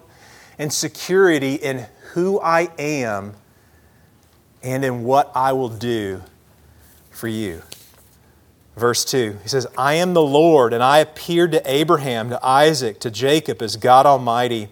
and 0.58 0.72
security 0.72 1.56
in 1.56 1.86
who 2.14 2.40
I 2.40 2.70
am 2.78 3.34
and 4.62 4.86
in 4.86 5.04
what 5.04 5.32
I 5.36 5.54
will 5.54 5.70
do 5.70 6.22
for 7.12 7.28
you. 7.28 7.62
Verse 8.76 9.06
2, 9.06 9.38
he 9.44 9.50
says, 9.50 9.68
I 9.78 9.96
am 9.96 10.16
the 10.16 10.22
Lord, 10.22 10.74
and 10.74 10.82
I 10.82 10.98
appeared 10.98 11.52
to 11.52 11.62
Abraham, 11.72 12.30
to 12.30 12.44
Isaac, 12.44 13.00
to 13.02 13.12
Jacob 13.12 13.62
as 13.62 13.78
God 13.78 14.08
Almighty. 14.08 14.70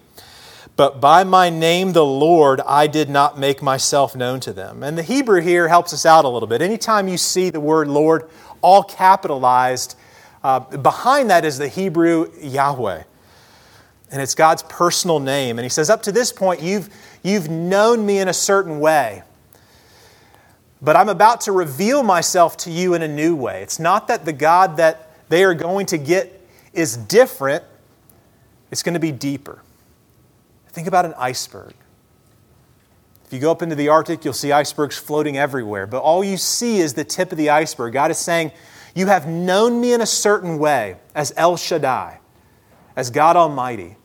But 0.82 1.00
by 1.00 1.22
my 1.22 1.48
name, 1.48 1.92
the 1.92 2.04
Lord, 2.04 2.60
I 2.62 2.88
did 2.88 3.08
not 3.08 3.38
make 3.38 3.62
myself 3.62 4.16
known 4.16 4.40
to 4.40 4.52
them. 4.52 4.82
And 4.82 4.98
the 4.98 5.04
Hebrew 5.04 5.40
here 5.40 5.68
helps 5.68 5.92
us 5.92 6.04
out 6.04 6.24
a 6.24 6.28
little 6.28 6.48
bit. 6.48 6.60
Anytime 6.60 7.06
you 7.06 7.16
see 7.18 7.50
the 7.50 7.60
word 7.60 7.86
Lord 7.86 8.28
all 8.62 8.82
capitalized, 8.82 9.94
uh, 10.42 10.58
behind 10.58 11.30
that 11.30 11.44
is 11.44 11.56
the 11.56 11.68
Hebrew 11.68 12.32
Yahweh. 12.36 13.04
And 14.10 14.20
it's 14.20 14.34
God's 14.34 14.64
personal 14.64 15.20
name. 15.20 15.56
And 15.60 15.64
he 15.64 15.68
says, 15.68 15.88
Up 15.88 16.02
to 16.02 16.10
this 16.10 16.32
point, 16.32 16.60
you've, 16.60 16.88
you've 17.22 17.48
known 17.48 18.04
me 18.04 18.18
in 18.18 18.26
a 18.26 18.34
certain 18.34 18.80
way. 18.80 19.22
But 20.80 20.96
I'm 20.96 21.08
about 21.08 21.42
to 21.42 21.52
reveal 21.52 22.02
myself 22.02 22.56
to 22.56 22.72
you 22.72 22.94
in 22.94 23.02
a 23.02 23.08
new 23.08 23.36
way. 23.36 23.62
It's 23.62 23.78
not 23.78 24.08
that 24.08 24.24
the 24.24 24.32
God 24.32 24.78
that 24.78 25.12
they 25.28 25.44
are 25.44 25.54
going 25.54 25.86
to 25.86 25.96
get 25.96 26.44
is 26.72 26.96
different, 26.96 27.62
it's 28.72 28.82
going 28.82 28.94
to 28.94 28.98
be 28.98 29.12
deeper. 29.12 29.62
Think 30.72 30.86
about 30.86 31.04
an 31.04 31.14
iceberg. 31.18 31.74
If 33.26 33.32
you 33.32 33.38
go 33.38 33.50
up 33.50 33.62
into 33.62 33.74
the 33.74 33.88
Arctic, 33.88 34.24
you'll 34.24 34.34
see 34.34 34.52
icebergs 34.52 34.98
floating 34.98 35.38
everywhere, 35.38 35.86
but 35.86 36.02
all 36.02 36.22
you 36.24 36.36
see 36.36 36.78
is 36.78 36.94
the 36.94 37.04
tip 37.04 37.32
of 37.32 37.38
the 37.38 37.50
iceberg. 37.50 37.92
God 37.92 38.10
is 38.10 38.18
saying, 38.18 38.52
You 38.94 39.06
have 39.06 39.26
known 39.26 39.80
me 39.80 39.92
in 39.92 40.00
a 40.00 40.06
certain 40.06 40.58
way 40.58 40.96
as 41.14 41.32
El 41.36 41.56
Shaddai, 41.56 42.20
as 42.96 43.10
God 43.10 43.36
Almighty, 43.36 43.96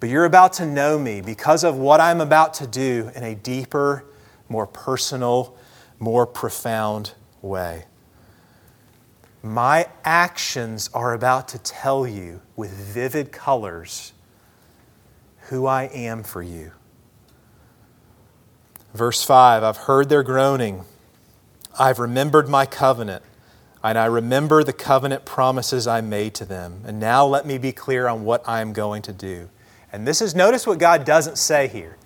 but 0.00 0.08
you're 0.08 0.26
about 0.26 0.54
to 0.54 0.66
know 0.66 0.98
me 0.98 1.20
because 1.20 1.64
of 1.64 1.76
what 1.76 2.00
I'm 2.00 2.20
about 2.20 2.54
to 2.54 2.66
do 2.66 3.10
in 3.14 3.22
a 3.24 3.34
deeper, 3.34 4.04
more 4.48 4.66
personal, 4.66 5.56
more 5.98 6.26
profound 6.26 7.14
way. 7.42 7.84
My 9.42 9.88
actions 10.04 10.90
are 10.94 11.14
about 11.14 11.48
to 11.48 11.58
tell 11.58 12.06
you 12.06 12.40
with 12.56 12.70
vivid 12.70 13.32
colors 13.32 14.12
who 15.48 15.66
I 15.66 15.84
am 15.84 16.22
for 16.22 16.42
you. 16.42 16.72
Verse 18.94 19.24
5 19.24 19.62
I've 19.62 19.76
heard 19.76 20.08
their 20.08 20.22
groaning. 20.22 20.84
I've 21.78 21.98
remembered 21.98 22.48
my 22.48 22.66
covenant, 22.66 23.22
and 23.84 23.96
I 23.96 24.06
remember 24.06 24.64
the 24.64 24.72
covenant 24.72 25.24
promises 25.24 25.86
I 25.86 26.00
made 26.00 26.34
to 26.34 26.44
them. 26.44 26.82
And 26.84 26.98
now 26.98 27.24
let 27.24 27.46
me 27.46 27.56
be 27.58 27.70
clear 27.70 28.08
on 28.08 28.24
what 28.24 28.42
I 28.48 28.60
am 28.60 28.72
going 28.72 29.02
to 29.02 29.12
do. 29.12 29.48
And 29.92 30.06
this 30.06 30.20
is, 30.20 30.34
notice 30.34 30.66
what 30.66 30.78
God 30.78 31.04
doesn't 31.04 31.38
say 31.38 31.68
here. 31.68 31.96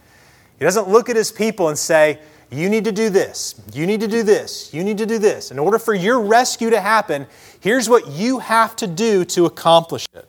He 0.59 0.65
doesn't 0.65 0.89
look 0.89 1.09
at 1.09 1.17
his 1.17 1.33
people 1.33 1.69
and 1.69 1.79
say, 1.79 2.21
you 2.51 2.69
need 2.69 2.85
to 2.85 2.93
do 2.93 3.09
this. 3.09 3.61
You 3.73 3.87
need 3.87 4.01
to 4.01 4.07
do 4.07 4.23
this. 4.23 4.75
You 4.75 4.85
need 4.85 4.99
to 4.99 5.07
do 5.07 5.19
this. 5.19 5.51
In 5.51 5.59
order 5.59 5.79
for 5.79 5.95
your 5.95 6.21
rescue 6.21 6.69
to 6.69 6.81
happen, 6.81 7.27
here's 7.61 7.89
what 7.89 8.09
you 8.09 8.41
have 8.41 8.77
to 8.77 8.87
do 8.87 9.25
to 9.25 9.47
accomplish 9.47 10.07
it. 10.13 10.29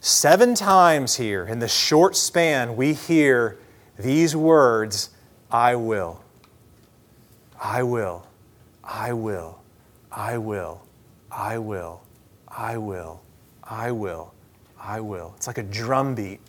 Seven 0.00 0.54
times 0.54 1.16
here 1.16 1.44
in 1.44 1.58
the 1.58 1.68
short 1.68 2.16
span, 2.16 2.76
we 2.76 2.94
hear 2.94 3.58
these 3.98 4.36
words 4.36 5.10
I 5.50 5.74
will, 5.76 6.22
I 7.60 7.82
will, 7.82 8.26
I 8.84 9.12
will, 9.12 9.58
I 10.12 10.38
will, 10.38 10.82
I 11.30 11.58
will, 11.58 12.02
I 12.48 12.76
will, 12.76 13.22
I 13.64 13.90
will, 13.90 14.34
I 14.78 15.00
will. 15.00 15.34
It's 15.36 15.46
like 15.46 15.58
a 15.58 15.62
drumbeat. 15.62 16.40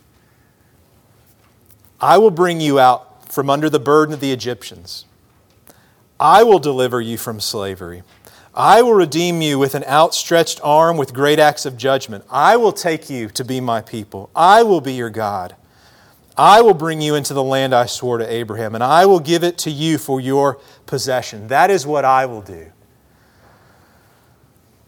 I 1.99 2.17
will 2.17 2.31
bring 2.31 2.61
you 2.61 2.79
out 2.79 3.09
from 3.31 3.49
under 3.49 3.69
the 3.69 3.79
burden 3.79 4.13
of 4.13 4.19
the 4.19 4.31
Egyptians, 4.31 5.05
I 6.19 6.43
will 6.43 6.59
deliver 6.59 6.99
you 6.99 7.17
from 7.17 7.39
slavery. 7.39 8.03
I 8.53 8.81
will 8.81 8.93
redeem 8.93 9.41
you 9.41 9.59
with 9.59 9.75
an 9.75 9.83
outstretched 9.85 10.59
arm 10.63 10.97
with 10.97 11.13
great 11.13 11.39
acts 11.39 11.65
of 11.65 11.77
judgment. 11.77 12.25
I 12.29 12.57
will 12.57 12.73
take 12.73 13.09
you 13.09 13.29
to 13.29 13.45
be 13.45 13.61
my 13.61 13.81
people. 13.81 14.29
I 14.35 14.63
will 14.63 14.81
be 14.81 14.93
your 14.93 15.09
God. 15.09 15.55
I 16.35 16.61
will 16.61 16.73
bring 16.73 17.01
you 17.01 17.15
into 17.15 17.33
the 17.33 17.43
land 17.43 17.75
I 17.75 17.85
swore 17.85 18.17
to 18.17 18.33
Abraham, 18.33 18.73
and 18.73 18.83
I 18.83 19.05
will 19.05 19.19
give 19.19 19.43
it 19.43 19.57
to 19.59 19.69
you 19.69 19.97
for 19.97 20.21
your 20.21 20.59
possession. 20.85 21.49
That 21.49 21.69
is 21.69 21.85
what 21.85 22.05
I 22.05 22.25
will 22.25 22.41
do. 22.41 22.71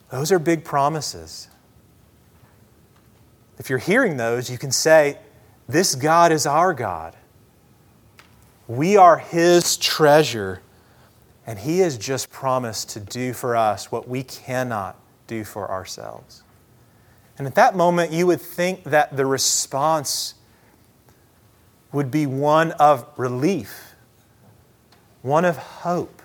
Those 0.10 0.32
are 0.32 0.40
big 0.40 0.64
promises. 0.64 1.50
If 3.60 3.70
you're 3.70 3.80
hearing 3.80 4.18
those, 4.18 4.50
you 4.50 4.58
can 4.58 4.72
say, 4.72 5.18
This 5.68 5.94
God 5.94 6.32
is 6.32 6.46
our 6.46 6.74
God. 6.74 7.16
We 8.68 8.96
are 8.96 9.18
His 9.18 9.78
treasure, 9.78 10.62
and 11.46 11.60
He 11.60 11.80
has 11.80 11.98
just 11.98 12.30
promised 12.30 12.90
to 12.92 13.00
do 13.00 13.34
for 13.34 13.56
us 13.56 13.92
what 13.92 14.08
we 14.08 14.24
cannot 14.24 14.98
do 15.28 15.44
for 15.44 15.70
ourselves. 15.70 16.44
And 17.38 17.48
at 17.48 17.56
that 17.56 17.76
moment, 17.76 18.12
you 18.12 18.28
would 18.28 18.42
think 18.42 18.84
that 18.84 19.16
the 19.16 19.26
response 19.26 20.36
would 21.92 22.12
be 22.12 22.26
one 22.26 22.72
of 22.74 23.06
relief, 23.18 23.96
one 25.22 25.46
of 25.46 25.58
hope, 25.58 26.22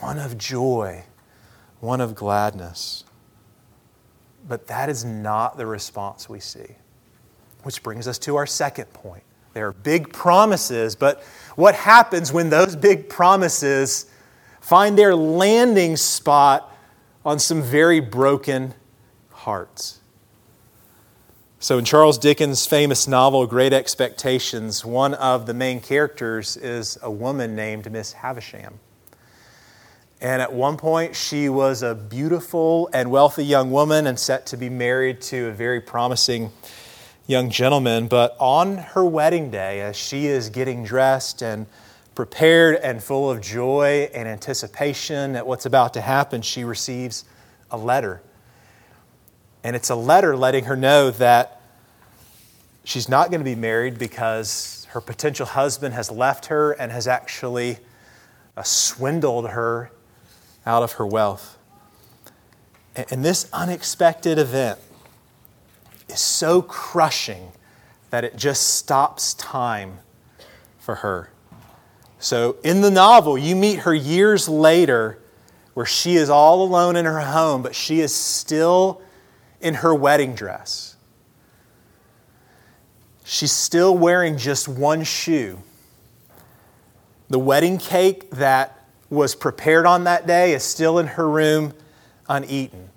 one 0.00 0.18
of 0.18 0.38
joy, 0.38 1.04
one 1.80 2.00
of 2.00 2.14
gladness. 2.14 3.04
But 4.46 4.66
that 4.68 4.88
is 4.88 5.04
not 5.04 5.56
the 5.56 5.66
response 5.66 6.28
we 6.28 6.40
see. 6.40 6.76
Which 7.62 7.82
brings 7.82 8.06
us 8.06 8.18
to 8.20 8.36
our 8.36 8.46
second 8.46 8.92
point. 8.92 9.22
There 9.54 9.68
are 9.68 9.72
big 9.72 10.12
promises, 10.12 10.96
but 10.96 11.22
what 11.54 11.76
happens 11.76 12.32
when 12.32 12.50
those 12.50 12.74
big 12.74 13.08
promises 13.08 14.06
find 14.60 14.98
their 14.98 15.14
landing 15.14 15.96
spot 15.96 16.76
on 17.24 17.38
some 17.38 17.62
very 17.62 18.00
broken 18.00 18.74
hearts? 19.30 20.00
So, 21.60 21.78
in 21.78 21.84
Charles 21.86 22.18
Dickens' 22.18 22.66
famous 22.66 23.08
novel, 23.08 23.46
Great 23.46 23.72
Expectations, 23.72 24.84
one 24.84 25.14
of 25.14 25.46
the 25.46 25.54
main 25.54 25.80
characters 25.80 26.58
is 26.58 26.98
a 27.00 27.10
woman 27.10 27.56
named 27.56 27.90
Miss 27.90 28.12
Havisham. 28.12 28.80
And 30.20 30.42
at 30.42 30.52
one 30.52 30.76
point, 30.76 31.14
she 31.16 31.48
was 31.48 31.82
a 31.82 31.94
beautiful 31.94 32.90
and 32.92 33.10
wealthy 33.10 33.44
young 33.44 33.70
woman 33.70 34.06
and 34.06 34.18
set 34.18 34.46
to 34.46 34.56
be 34.56 34.68
married 34.68 35.20
to 35.22 35.46
a 35.46 35.52
very 35.52 35.80
promising 35.80 36.50
young 37.26 37.50
gentleman, 37.50 38.06
but 38.06 38.36
on 38.38 38.76
her 38.76 39.04
wedding 39.04 39.50
day, 39.50 39.80
as 39.80 39.96
she 39.96 40.26
is 40.26 40.50
getting 40.50 40.84
dressed 40.84 41.42
and 41.42 41.66
prepared 42.14 42.76
and 42.76 43.02
full 43.02 43.30
of 43.30 43.40
joy 43.40 44.08
and 44.14 44.28
anticipation 44.28 45.34
at 45.34 45.46
what's 45.46 45.66
about 45.66 45.94
to 45.94 46.00
happen, 46.00 46.42
she 46.42 46.64
receives 46.64 47.24
a 47.70 47.76
letter. 47.76 48.22
And 49.62 49.74
it's 49.74 49.90
a 49.90 49.96
letter 49.96 50.36
letting 50.36 50.64
her 50.64 50.76
know 50.76 51.10
that 51.12 51.60
she's 52.84 53.08
not 53.08 53.30
going 53.30 53.40
to 53.40 53.44
be 53.44 53.54
married 53.54 53.98
because 53.98 54.86
her 54.90 55.00
potential 55.00 55.46
husband 55.46 55.94
has 55.94 56.10
left 56.10 56.46
her 56.46 56.72
and 56.72 56.92
has 56.92 57.08
actually 57.08 57.78
uh, 58.56 58.62
swindled 58.62 59.48
her 59.48 59.90
out 60.66 60.82
of 60.82 60.92
her 60.92 61.06
wealth. 61.06 61.58
And 62.94 63.24
this 63.24 63.48
unexpected 63.52 64.38
event 64.38 64.78
is 66.08 66.20
so 66.20 66.62
crushing 66.62 67.52
that 68.10 68.24
it 68.24 68.36
just 68.36 68.74
stops 68.74 69.34
time 69.34 69.98
for 70.78 70.96
her. 70.96 71.30
So 72.18 72.56
in 72.62 72.80
the 72.80 72.90
novel, 72.90 73.36
you 73.36 73.56
meet 73.56 73.80
her 73.80 73.94
years 73.94 74.48
later 74.48 75.18
where 75.74 75.86
she 75.86 76.14
is 76.14 76.30
all 76.30 76.62
alone 76.62 76.96
in 76.96 77.04
her 77.04 77.20
home, 77.20 77.62
but 77.62 77.74
she 77.74 78.00
is 78.00 78.14
still 78.14 79.02
in 79.60 79.74
her 79.74 79.94
wedding 79.94 80.34
dress. 80.34 80.96
She's 83.24 83.52
still 83.52 83.96
wearing 83.96 84.38
just 84.38 84.68
one 84.68 85.02
shoe. 85.02 85.58
The 87.28 87.38
wedding 87.38 87.78
cake 87.78 88.30
that 88.32 88.84
was 89.10 89.34
prepared 89.34 89.86
on 89.86 90.04
that 90.04 90.26
day 90.26 90.52
is 90.52 90.62
still 90.62 90.98
in 90.98 91.06
her 91.06 91.28
room 91.28 91.72
uneaten. 92.28 92.90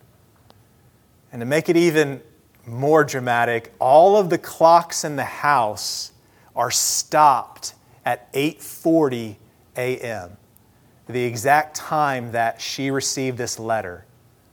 And 1.31 1.39
to 1.39 1.45
make 1.45 1.69
it 1.69 1.77
even 1.77 2.21
more 2.67 3.03
dramatic, 3.03 3.73
all 3.79 4.17
of 4.17 4.29
the 4.29 4.37
clocks 4.37 5.03
in 5.03 5.15
the 5.15 5.23
house 5.23 6.11
are 6.55 6.71
stopped 6.71 7.73
at 8.05 8.31
8:40 8.33 9.37
a.m. 9.75 10.37
The 11.07 11.23
exact 11.23 11.75
time 11.75 12.31
that 12.33 12.59
she 12.61 12.91
received 12.91 13.37
this 13.37 13.59
letter. 13.59 14.05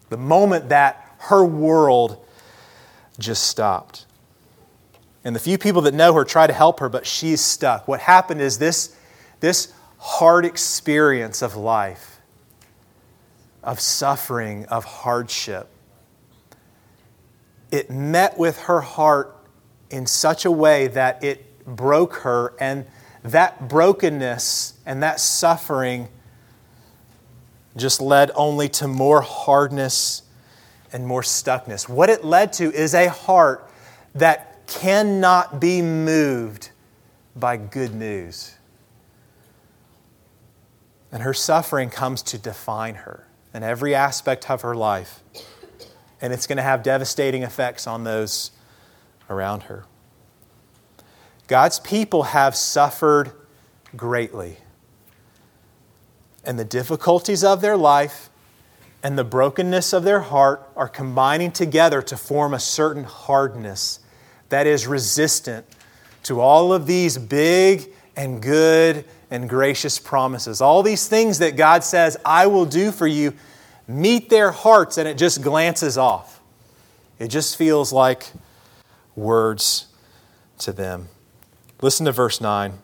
The 0.08 0.16
moment 0.16 0.68
that 0.68 1.04
her 1.18 1.44
world 1.44 2.24
just 3.18 3.44
stopped. 3.44 4.06
And 5.24 5.34
the 5.34 5.40
few 5.40 5.56
people 5.56 5.82
that 5.82 5.94
know 5.94 6.12
her 6.12 6.24
try 6.24 6.46
to 6.46 6.52
help 6.52 6.80
her, 6.80 6.88
but 6.88 7.06
she's 7.06 7.40
stuck. 7.40 7.88
What 7.88 8.00
happened 8.00 8.42
is 8.42 8.58
this, 8.58 8.94
this 9.40 9.72
hard 9.98 10.44
experience 10.44 11.40
of 11.40 11.56
life, 11.56 12.20
of 13.62 13.80
suffering, 13.80 14.66
of 14.66 14.84
hardship, 14.84 15.68
it 17.74 17.90
met 17.90 18.38
with 18.38 18.56
her 18.60 18.80
heart 18.80 19.36
in 19.90 20.06
such 20.06 20.44
a 20.44 20.50
way 20.50 20.86
that 20.86 21.24
it 21.24 21.66
broke 21.66 22.18
her, 22.18 22.54
and 22.60 22.86
that 23.24 23.68
brokenness 23.68 24.74
and 24.86 25.02
that 25.02 25.18
suffering 25.18 26.08
just 27.76 28.00
led 28.00 28.30
only 28.36 28.68
to 28.68 28.86
more 28.86 29.22
hardness 29.22 30.22
and 30.92 31.04
more 31.04 31.22
stuckness. 31.22 31.88
What 31.88 32.10
it 32.10 32.24
led 32.24 32.52
to 32.54 32.72
is 32.72 32.94
a 32.94 33.08
heart 33.08 33.68
that 34.14 34.68
cannot 34.68 35.58
be 35.58 35.82
moved 35.82 36.70
by 37.34 37.56
good 37.56 37.92
news. 37.92 38.54
And 41.10 41.24
her 41.24 41.34
suffering 41.34 41.90
comes 41.90 42.22
to 42.22 42.38
define 42.38 42.94
her 42.94 43.26
in 43.52 43.64
every 43.64 43.96
aspect 43.96 44.48
of 44.48 44.62
her 44.62 44.76
life. 44.76 45.24
And 46.24 46.32
it's 46.32 46.46
going 46.46 46.56
to 46.56 46.62
have 46.62 46.82
devastating 46.82 47.42
effects 47.42 47.86
on 47.86 48.04
those 48.04 48.50
around 49.28 49.64
her. 49.64 49.84
God's 51.48 51.78
people 51.80 52.22
have 52.22 52.56
suffered 52.56 53.32
greatly. 53.94 54.56
And 56.42 56.58
the 56.58 56.64
difficulties 56.64 57.44
of 57.44 57.60
their 57.60 57.76
life 57.76 58.30
and 59.02 59.18
the 59.18 59.24
brokenness 59.24 59.92
of 59.92 60.04
their 60.04 60.20
heart 60.20 60.66
are 60.74 60.88
combining 60.88 61.50
together 61.50 62.00
to 62.00 62.16
form 62.16 62.54
a 62.54 62.58
certain 62.58 63.04
hardness 63.04 64.00
that 64.48 64.66
is 64.66 64.86
resistant 64.86 65.66
to 66.22 66.40
all 66.40 66.72
of 66.72 66.86
these 66.86 67.18
big 67.18 67.92
and 68.16 68.40
good 68.40 69.04
and 69.30 69.46
gracious 69.46 69.98
promises. 69.98 70.62
All 70.62 70.82
these 70.82 71.06
things 71.06 71.40
that 71.40 71.54
God 71.54 71.84
says, 71.84 72.16
I 72.24 72.46
will 72.46 72.64
do 72.64 72.92
for 72.92 73.06
you, 73.06 73.34
meet 73.86 74.30
their 74.30 74.50
hearts, 74.50 74.98
and 74.98 75.08
it 75.08 75.18
just 75.18 75.42
glances 75.42 75.98
off. 75.98 76.40
It 77.18 77.28
just 77.28 77.56
feels 77.56 77.92
like 77.92 78.32
words 79.14 79.86
to 80.58 80.72
them. 80.72 81.08
Listen 81.80 82.06
to 82.06 82.12
verse 82.12 82.40
9. 82.40 82.78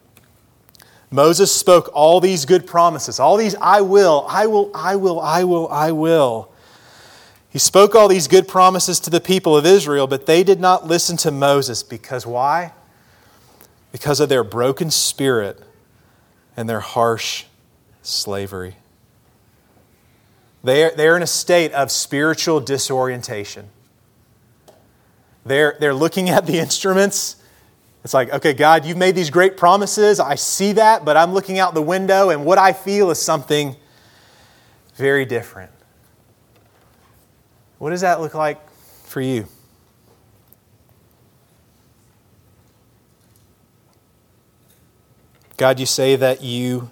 Moses 1.11 1.55
spoke 1.55 1.91
all 1.93 2.21
these 2.21 2.45
good 2.45 2.67
promises, 2.67 3.19
all 3.19 3.37
these 3.37 3.57
I 3.61 3.81
will, 3.81 4.27
I 4.29 4.47
will, 4.47 4.71
I 4.75 4.97
will, 4.97 5.21
I 5.21 5.45
will, 5.45 5.69
I 5.69 5.91
will. 5.91 6.53
He 7.49 7.59
spoke 7.59 7.97
all 7.97 8.07
these 8.07 8.29
good 8.29 8.47
promises 8.47 9.01
to 9.01 9.11
the 9.11 9.21
people 9.21 9.57
of 9.57 9.67
Israel, 9.67 10.07
but 10.07 10.27
they 10.27 10.45
did 10.45 10.61
not 10.61 10.87
listen 10.87 11.17
to 11.19 11.33
Moses 11.33 11.83
because 11.83 12.25
why? 12.25 12.73
Because 13.91 14.21
of 14.21 14.29
their 14.29 14.45
broken 14.45 14.89
spirit 14.93 15.61
and 16.57 16.69
their 16.69 16.79
harsh 16.79 17.47
slavery. 18.03 18.77
They're, 20.63 20.93
they're 20.95 21.17
in 21.17 21.23
a 21.23 21.27
state 21.27 21.73
of 21.73 21.91
spiritual 21.91 22.61
disorientation. 22.61 23.71
They're, 25.45 25.77
they're 25.81 25.95
looking 25.95 26.29
at 26.29 26.47
the 26.47 26.59
instruments. 26.59 27.37
It's 28.05 28.15
like, 28.15 28.33
okay, 28.33 28.53
God, 28.53 28.85
you've 28.85 28.97
made 28.97 29.15
these 29.15 29.31
great 29.31 29.57
promises. 29.57 30.21
I 30.21 30.35
see 30.35 30.73
that, 30.73 31.05
but 31.05 31.17
I'm 31.17 31.33
looking 31.33 31.59
out 31.59 31.75
the 31.75 31.83
window, 31.83 32.31
and 32.31 32.45
what 32.45 32.59
I 32.59 32.73
feel 32.73 33.11
is 33.11 33.21
something 33.21 33.77
very 34.95 35.25
different. 35.25 35.71
What 37.79 37.91
does 37.91 38.03
that 38.03 38.21
look 38.21 38.35
like 38.35 38.59
for 39.05 39.21
you? 39.21 39.47
God, 45.57 45.79
you 45.79 45.87
say 45.87 46.17
that 46.17 46.43
you 46.43 46.91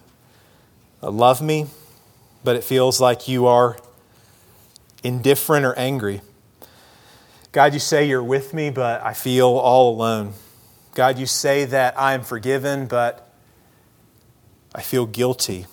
love 1.01 1.41
me, 1.41 1.67
but 2.45 2.57
it 2.57 2.65
feels 2.65 3.01
like 3.01 3.29
you 3.29 3.47
are 3.47 3.77
indifferent 5.03 5.65
or 5.65 5.75
angry. 5.79 6.21
God, 7.53 7.73
you 7.73 7.81
say 7.81 8.07
you're 8.07 8.23
with 8.23 8.53
me, 8.53 8.71
but 8.71 9.03
I 9.03 9.15
feel 9.15 9.49
all 9.49 9.95
alone. 9.95 10.35
God, 10.95 11.19
you 11.19 11.27
say 11.27 11.65
that 11.65 11.99
I 11.99 12.15
am 12.15 12.23
forgiven, 12.23 12.87
but 12.87 13.33
I 14.75 14.83
feel 14.83 15.07
guilty. 15.07 15.67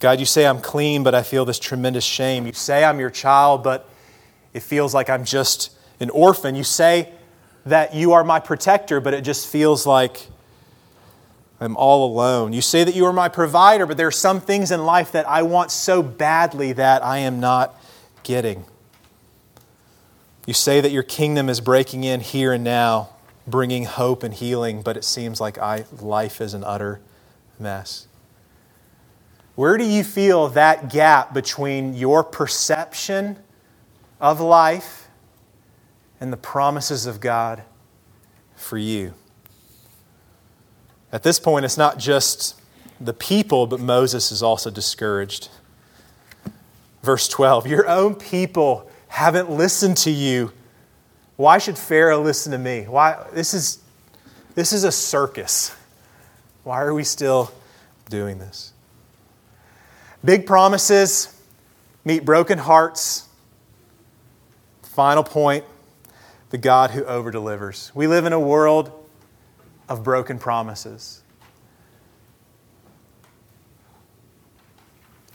God, 0.00 0.20
you 0.20 0.26
say 0.26 0.46
I'm 0.46 0.60
clean, 0.60 1.02
but 1.02 1.14
I 1.14 1.22
feel 1.22 1.44
this 1.44 1.58
tremendous 1.58 2.04
shame. 2.04 2.46
You 2.46 2.52
say 2.52 2.84
I'm 2.84 3.00
your 3.00 3.10
child, 3.10 3.64
but 3.64 3.88
it 4.54 4.60
feels 4.60 4.94
like 4.94 5.10
I'm 5.10 5.24
just 5.24 5.76
an 6.00 6.10
orphan. 6.10 6.54
You 6.54 6.64
say 6.64 7.12
that 7.66 7.94
you 7.94 8.12
are 8.12 8.22
my 8.22 8.38
protector, 8.40 9.00
but 9.00 9.12
it 9.12 9.22
just 9.22 9.48
feels 9.48 9.86
like 9.86 10.28
I'm 11.60 11.76
all 11.76 12.10
alone. 12.10 12.52
You 12.52 12.62
say 12.62 12.84
that 12.84 12.94
you 12.94 13.04
are 13.06 13.12
my 13.12 13.28
provider, 13.28 13.84
but 13.84 13.96
there 13.96 14.06
are 14.06 14.12
some 14.12 14.40
things 14.40 14.70
in 14.70 14.84
life 14.84 15.12
that 15.12 15.28
I 15.28 15.42
want 15.42 15.70
so 15.70 16.02
badly 16.02 16.72
that 16.72 17.04
I 17.04 17.18
am 17.18 17.40
not 17.40 17.74
getting. 18.22 18.64
You 20.46 20.54
say 20.54 20.80
that 20.80 20.92
your 20.92 21.02
kingdom 21.02 21.48
is 21.48 21.60
breaking 21.60 22.04
in 22.04 22.20
here 22.20 22.52
and 22.52 22.62
now, 22.62 23.10
bringing 23.46 23.84
hope 23.84 24.22
and 24.22 24.32
healing, 24.32 24.82
but 24.82 24.96
it 24.96 25.04
seems 25.04 25.40
like 25.40 25.58
I, 25.58 25.84
life 26.00 26.40
is 26.40 26.54
an 26.54 26.62
utter 26.62 27.00
mess. 27.58 28.06
Where 29.56 29.76
do 29.76 29.84
you 29.84 30.04
feel 30.04 30.48
that 30.50 30.88
gap 30.88 31.34
between 31.34 31.94
your 31.94 32.22
perception 32.22 33.36
of 34.20 34.40
life 34.40 35.08
and 36.20 36.32
the 36.32 36.36
promises 36.36 37.06
of 37.06 37.18
God 37.18 37.62
for 38.54 38.78
you? 38.78 39.14
At 41.12 41.22
this 41.22 41.38
point, 41.40 41.64
it's 41.64 41.78
not 41.78 41.98
just 41.98 42.60
the 43.00 43.14
people, 43.14 43.66
but 43.66 43.80
Moses 43.80 44.30
is 44.30 44.42
also 44.42 44.70
discouraged. 44.70 45.48
Verse 47.02 47.28
12 47.28 47.66
Your 47.66 47.88
own 47.88 48.14
people 48.14 48.90
haven't 49.08 49.50
listened 49.50 49.96
to 49.98 50.10
you. 50.10 50.52
Why 51.36 51.58
should 51.58 51.78
Pharaoh 51.78 52.20
listen 52.20 52.52
to 52.52 52.58
me? 52.58 52.82
Why 52.82 53.24
this 53.32 53.54
is 53.54 53.78
this 54.54 54.72
is 54.72 54.84
a 54.84 54.92
circus. 54.92 55.74
Why 56.64 56.82
are 56.82 56.92
we 56.92 57.04
still 57.04 57.52
doing 58.10 58.38
this? 58.38 58.72
Big 60.24 60.46
promises 60.46 61.34
meet 62.04 62.24
broken 62.24 62.58
hearts. 62.58 63.28
Final 64.82 65.22
point, 65.22 65.64
the 66.50 66.58
God 66.58 66.90
who 66.90 67.04
over-delivers. 67.04 67.92
We 67.94 68.08
live 68.08 68.24
in 68.24 68.32
a 68.32 68.40
world 68.40 68.90
of 69.88 70.04
broken 70.04 70.38
promises. 70.38 71.22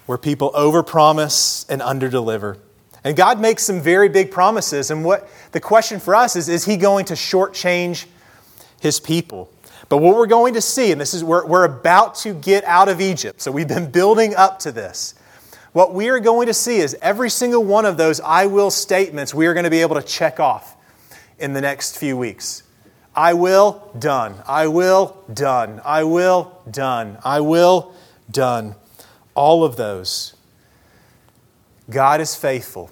Where 0.05 0.17
people 0.17 0.51
overpromise 0.51 1.69
and 1.69 1.81
underdeliver. 1.81 2.57
And 3.03 3.17
God 3.17 3.39
makes 3.39 3.63
some 3.63 3.81
very 3.81 4.09
big 4.09 4.31
promises. 4.31 4.91
And 4.91 5.03
what 5.03 5.29
the 5.51 5.59
question 5.59 5.99
for 5.99 6.15
us 6.15 6.35
is 6.35 6.49
is 6.49 6.65
He 6.65 6.77
going 6.77 7.05
to 7.05 7.13
shortchange 7.13 8.05
His 8.79 8.99
people? 8.99 9.49
But 9.89 9.97
what 9.97 10.15
we're 10.15 10.27
going 10.27 10.53
to 10.53 10.61
see, 10.61 10.91
and 10.91 10.99
this 10.99 11.13
is 11.13 11.23
we're, 11.23 11.45
we're 11.45 11.65
about 11.65 12.15
to 12.15 12.33
get 12.33 12.63
out 12.63 12.89
of 12.89 13.01
Egypt, 13.01 13.41
so 13.41 13.51
we've 13.51 13.67
been 13.67 13.91
building 13.91 14.33
up 14.35 14.59
to 14.59 14.71
this. 14.71 15.15
What 15.73 15.93
we 15.93 16.09
are 16.09 16.19
going 16.19 16.47
to 16.47 16.53
see 16.53 16.77
is 16.77 16.95
every 17.01 17.29
single 17.29 17.63
one 17.63 17.85
of 17.85 17.97
those 17.97 18.21
I 18.21 18.45
will 18.45 18.71
statements 18.71 19.33
we 19.33 19.47
are 19.47 19.53
going 19.53 19.63
to 19.65 19.71
be 19.71 19.81
able 19.81 19.95
to 19.95 20.03
check 20.03 20.39
off 20.39 20.75
in 21.39 21.53
the 21.53 21.61
next 21.61 21.97
few 21.97 22.15
weeks. 22.15 22.63
I 23.15 23.34
will, 23.34 23.91
done. 23.97 24.36
I 24.47 24.67
will, 24.67 25.17
done. 25.32 25.82
I 25.86 26.04
will, 26.04 26.60
done. 26.69 27.17
I 27.23 27.41
will, 27.41 27.93
done. 28.32 28.76
All 29.36 29.63
of 29.63 29.76
those 29.76 30.36
God 31.89 32.21
is 32.21 32.36
faithful. 32.36 32.89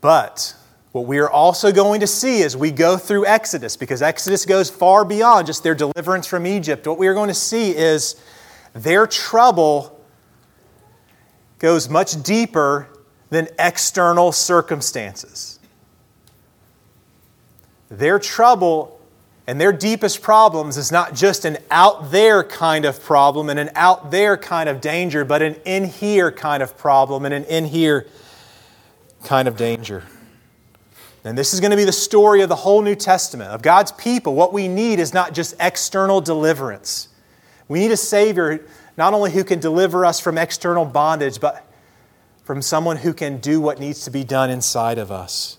But 0.00 0.54
what 0.92 1.06
we 1.06 1.18
are 1.18 1.30
also 1.30 1.72
going 1.72 2.00
to 2.00 2.06
see 2.06 2.42
as 2.42 2.56
we 2.56 2.70
go 2.70 2.96
through 2.96 3.26
Exodus, 3.26 3.76
because 3.76 4.02
Exodus 4.02 4.44
goes 4.44 4.68
far 4.68 5.04
beyond 5.04 5.46
just 5.46 5.62
their 5.62 5.74
deliverance 5.74 6.26
from 6.26 6.46
Egypt, 6.46 6.86
what 6.86 6.98
we 6.98 7.06
are 7.06 7.14
going 7.14 7.28
to 7.28 7.34
see 7.34 7.74
is 7.74 8.16
their 8.74 9.06
trouble 9.06 9.98
goes 11.58 11.88
much 11.88 12.22
deeper 12.22 12.88
than 13.30 13.48
external 13.58 14.32
circumstances. 14.32 15.58
Their 17.92 18.18
trouble 18.18 18.98
and 19.46 19.60
their 19.60 19.72
deepest 19.72 20.22
problems 20.22 20.78
is 20.78 20.90
not 20.90 21.14
just 21.14 21.44
an 21.44 21.58
out 21.70 22.10
there 22.10 22.42
kind 22.42 22.86
of 22.86 23.02
problem 23.02 23.50
and 23.50 23.58
an 23.58 23.68
out 23.74 24.10
there 24.10 24.38
kind 24.38 24.68
of 24.68 24.80
danger, 24.80 25.26
but 25.26 25.42
an 25.42 25.56
in 25.66 25.84
here 25.84 26.32
kind 26.32 26.62
of 26.62 26.78
problem 26.78 27.26
and 27.26 27.34
an 27.34 27.44
in 27.44 27.66
here 27.66 28.06
kind 29.24 29.46
of 29.46 29.58
danger. 29.58 30.04
And 31.22 31.36
this 31.36 31.52
is 31.52 31.60
going 31.60 31.70
to 31.70 31.76
be 31.76 31.84
the 31.84 31.92
story 31.92 32.40
of 32.40 32.48
the 32.48 32.56
whole 32.56 32.80
New 32.80 32.94
Testament, 32.94 33.50
of 33.50 33.60
God's 33.60 33.92
people. 33.92 34.34
What 34.34 34.54
we 34.54 34.68
need 34.68 34.98
is 34.98 35.12
not 35.12 35.34
just 35.34 35.54
external 35.60 36.22
deliverance. 36.22 37.08
We 37.68 37.80
need 37.80 37.92
a 37.92 37.96
Savior 37.98 38.64
not 38.96 39.12
only 39.12 39.32
who 39.32 39.44
can 39.44 39.60
deliver 39.60 40.06
us 40.06 40.18
from 40.18 40.38
external 40.38 40.86
bondage, 40.86 41.40
but 41.40 41.64
from 42.44 42.62
someone 42.62 42.96
who 42.96 43.12
can 43.12 43.36
do 43.36 43.60
what 43.60 43.78
needs 43.78 44.04
to 44.04 44.10
be 44.10 44.24
done 44.24 44.48
inside 44.48 44.96
of 44.96 45.12
us. 45.12 45.58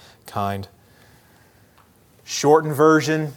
mankind. 0.25 0.67
Shortened 2.23 2.75
version 2.75 3.33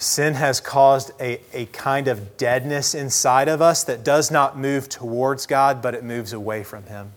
Sin 0.00 0.34
has 0.34 0.60
caused 0.60 1.10
a, 1.20 1.40
a 1.52 1.66
kind 1.66 2.06
of 2.06 2.36
deadness 2.36 2.94
inside 2.94 3.48
of 3.48 3.60
us 3.60 3.82
that 3.82 4.04
does 4.04 4.30
not 4.30 4.56
move 4.56 4.88
towards 4.88 5.44
God, 5.44 5.82
but 5.82 5.92
it 5.92 6.04
moves 6.04 6.32
away 6.32 6.62
from 6.62 6.84
Him. 6.84 7.10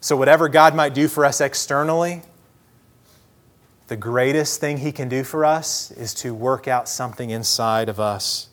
So, 0.00 0.16
whatever 0.16 0.48
God 0.48 0.74
might 0.74 0.94
do 0.94 1.06
for 1.06 1.24
us 1.24 1.40
externally, 1.40 2.22
the 3.86 3.96
greatest 3.96 4.60
thing 4.60 4.78
He 4.78 4.90
can 4.90 5.08
do 5.08 5.22
for 5.22 5.44
us 5.44 5.92
is 5.92 6.12
to 6.14 6.34
work 6.34 6.66
out 6.66 6.88
something 6.88 7.30
inside 7.30 7.88
of 7.88 8.00
us. 8.00 8.48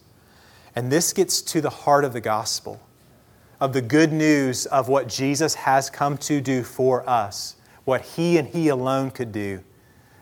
And 0.76 0.92
this 0.92 1.12
gets 1.12 1.42
to 1.42 1.60
the 1.60 1.72
heart 1.72 2.06
of 2.06 2.14
the 2.14 2.22
gospel, 2.22 2.82
of 3.60 3.74
the 3.74 3.82
good 3.82 4.14
news 4.14 4.68
of 4.68 4.90
what 4.90 5.10
Jesus 5.10 5.56
has 5.56 5.90
come 5.90 6.20
to 6.20 6.40
do 6.40 6.62
for 6.62 7.08
us, 7.10 7.56
what 7.86 8.02
He 8.02 8.38
and 8.38 8.48
He 8.48 8.68
alone 8.68 9.12
could 9.12 9.32
do 9.32 9.64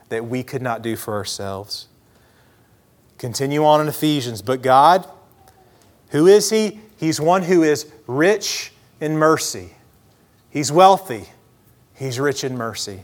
that 0.10 0.26
we 0.26 0.44
could 0.44 0.62
not 0.62 0.82
do 0.82 0.96
for 0.96 1.16
ourselves. 1.16 1.88
Continue 3.18 3.64
on 3.64 3.82
in 3.82 3.88
Ephesians. 3.88 4.42
But 4.42 4.62
God, 4.62 5.08
who 6.10 6.28
is 6.28 6.50
He? 6.50 6.80
He's 6.98 7.20
one 7.20 7.44
who 7.44 7.64
is 7.64 7.92
rich 8.08 8.74
in 9.00 9.18
mercy. 9.18 9.72
He's 10.50 10.72
wealthy. 10.72 11.30
He's 11.96 12.20
rich 12.20 12.44
in 12.44 12.58
mercy. 12.58 13.02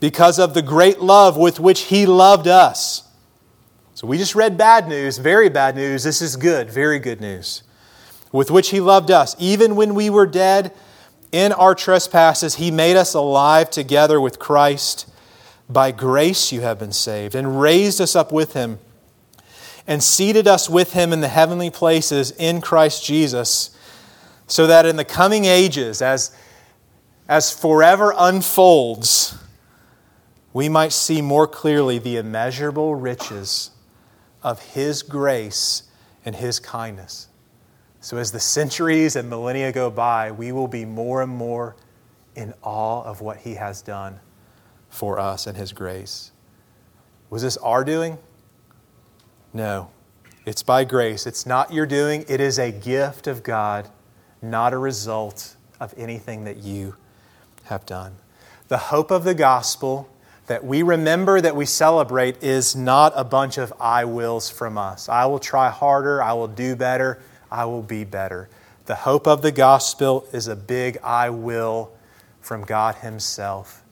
Because 0.00 0.38
of 0.38 0.54
the 0.54 0.62
great 0.62 1.00
love 1.00 1.36
with 1.36 1.60
which 1.60 1.82
He 1.82 2.04
loved 2.04 2.48
us. 2.48 3.08
So 3.94 4.06
we 4.06 4.18
just 4.18 4.34
read 4.34 4.58
bad 4.58 4.88
news, 4.88 5.18
very 5.18 5.48
bad 5.48 5.76
news. 5.76 6.02
This 6.02 6.20
is 6.20 6.36
good, 6.36 6.70
very 6.70 6.98
good 6.98 7.20
news. 7.20 7.62
With 8.32 8.50
which 8.50 8.70
He 8.70 8.80
loved 8.80 9.10
us. 9.10 9.36
Even 9.38 9.76
when 9.76 9.94
we 9.94 10.10
were 10.10 10.26
dead 10.26 10.72
in 11.32 11.52
our 11.52 11.74
trespasses, 11.74 12.56
He 12.56 12.70
made 12.70 12.96
us 12.96 13.14
alive 13.14 13.70
together 13.70 14.20
with 14.20 14.38
Christ. 14.38 15.08
By 15.68 15.90
grace 15.90 16.52
you 16.52 16.60
have 16.60 16.78
been 16.78 16.92
saved, 16.92 17.34
and 17.34 17.60
raised 17.60 18.00
us 18.00 18.14
up 18.14 18.30
with 18.30 18.52
Him 18.52 18.78
and 19.86 20.02
seated 20.02 20.46
us 20.46 20.68
with 20.68 20.92
him 20.92 21.12
in 21.12 21.20
the 21.20 21.28
heavenly 21.28 21.70
places 21.70 22.30
in 22.32 22.60
Christ 22.60 23.04
Jesus, 23.04 23.76
so 24.46 24.66
that 24.66 24.86
in 24.86 24.96
the 24.96 25.04
coming 25.04 25.44
ages, 25.44 26.02
as, 26.02 26.34
as 27.28 27.52
forever 27.52 28.14
unfolds, 28.16 29.36
we 30.52 30.68
might 30.68 30.92
see 30.92 31.22
more 31.22 31.46
clearly 31.46 31.98
the 31.98 32.16
immeasurable 32.16 32.94
riches 32.94 33.70
of 34.42 34.60
his 34.74 35.02
grace 35.02 35.84
and 36.24 36.36
his 36.36 36.58
kindness. 36.60 37.28
So, 38.02 38.16
as 38.16 38.32
the 38.32 38.40
centuries 38.40 39.14
and 39.14 39.30
millennia 39.30 39.70
go 39.70 39.88
by, 39.88 40.32
we 40.32 40.50
will 40.50 40.66
be 40.66 40.84
more 40.84 41.22
and 41.22 41.30
more 41.30 41.76
in 42.34 42.52
awe 42.60 43.04
of 43.04 43.20
what 43.20 43.36
he 43.38 43.54
has 43.54 43.80
done 43.80 44.18
for 44.88 45.20
us 45.20 45.46
and 45.46 45.56
his 45.56 45.72
grace. 45.72 46.32
Was 47.30 47.42
this 47.42 47.56
our 47.58 47.84
doing? 47.84 48.18
No, 49.52 49.90
it's 50.44 50.64
by 50.64 50.82
grace. 50.82 51.28
It's 51.28 51.46
not 51.46 51.72
your 51.72 51.86
doing, 51.86 52.24
it 52.28 52.40
is 52.40 52.58
a 52.58 52.72
gift 52.72 53.28
of 53.28 53.44
God, 53.44 53.88
not 54.42 54.72
a 54.72 54.78
result 54.78 55.54
of 55.78 55.94
anything 55.96 56.42
that 56.42 56.56
you 56.56 56.96
have 57.66 57.86
done. 57.86 58.16
The 58.66 58.78
hope 58.78 59.12
of 59.12 59.22
the 59.22 59.34
gospel 59.34 60.08
that 60.48 60.64
we 60.64 60.82
remember, 60.82 61.40
that 61.40 61.54
we 61.54 61.66
celebrate, 61.66 62.42
is 62.42 62.74
not 62.74 63.12
a 63.14 63.22
bunch 63.22 63.58
of 63.58 63.72
I 63.78 64.06
wills 64.06 64.50
from 64.50 64.76
us. 64.76 65.08
I 65.08 65.26
will 65.26 65.38
try 65.38 65.70
harder, 65.70 66.20
I 66.20 66.32
will 66.32 66.48
do 66.48 66.74
better, 66.74 67.20
I 67.52 67.66
will 67.66 67.82
be 67.82 68.04
better. 68.04 68.48
The 68.86 68.94
hope 68.94 69.28
of 69.28 69.42
the 69.42 69.52
gospel 69.52 70.26
is 70.32 70.48
a 70.48 70.56
big 70.56 70.98
I 71.04 71.30
will 71.30 71.92
from 72.40 72.64
God 72.64 72.96
Himself. 72.96 73.84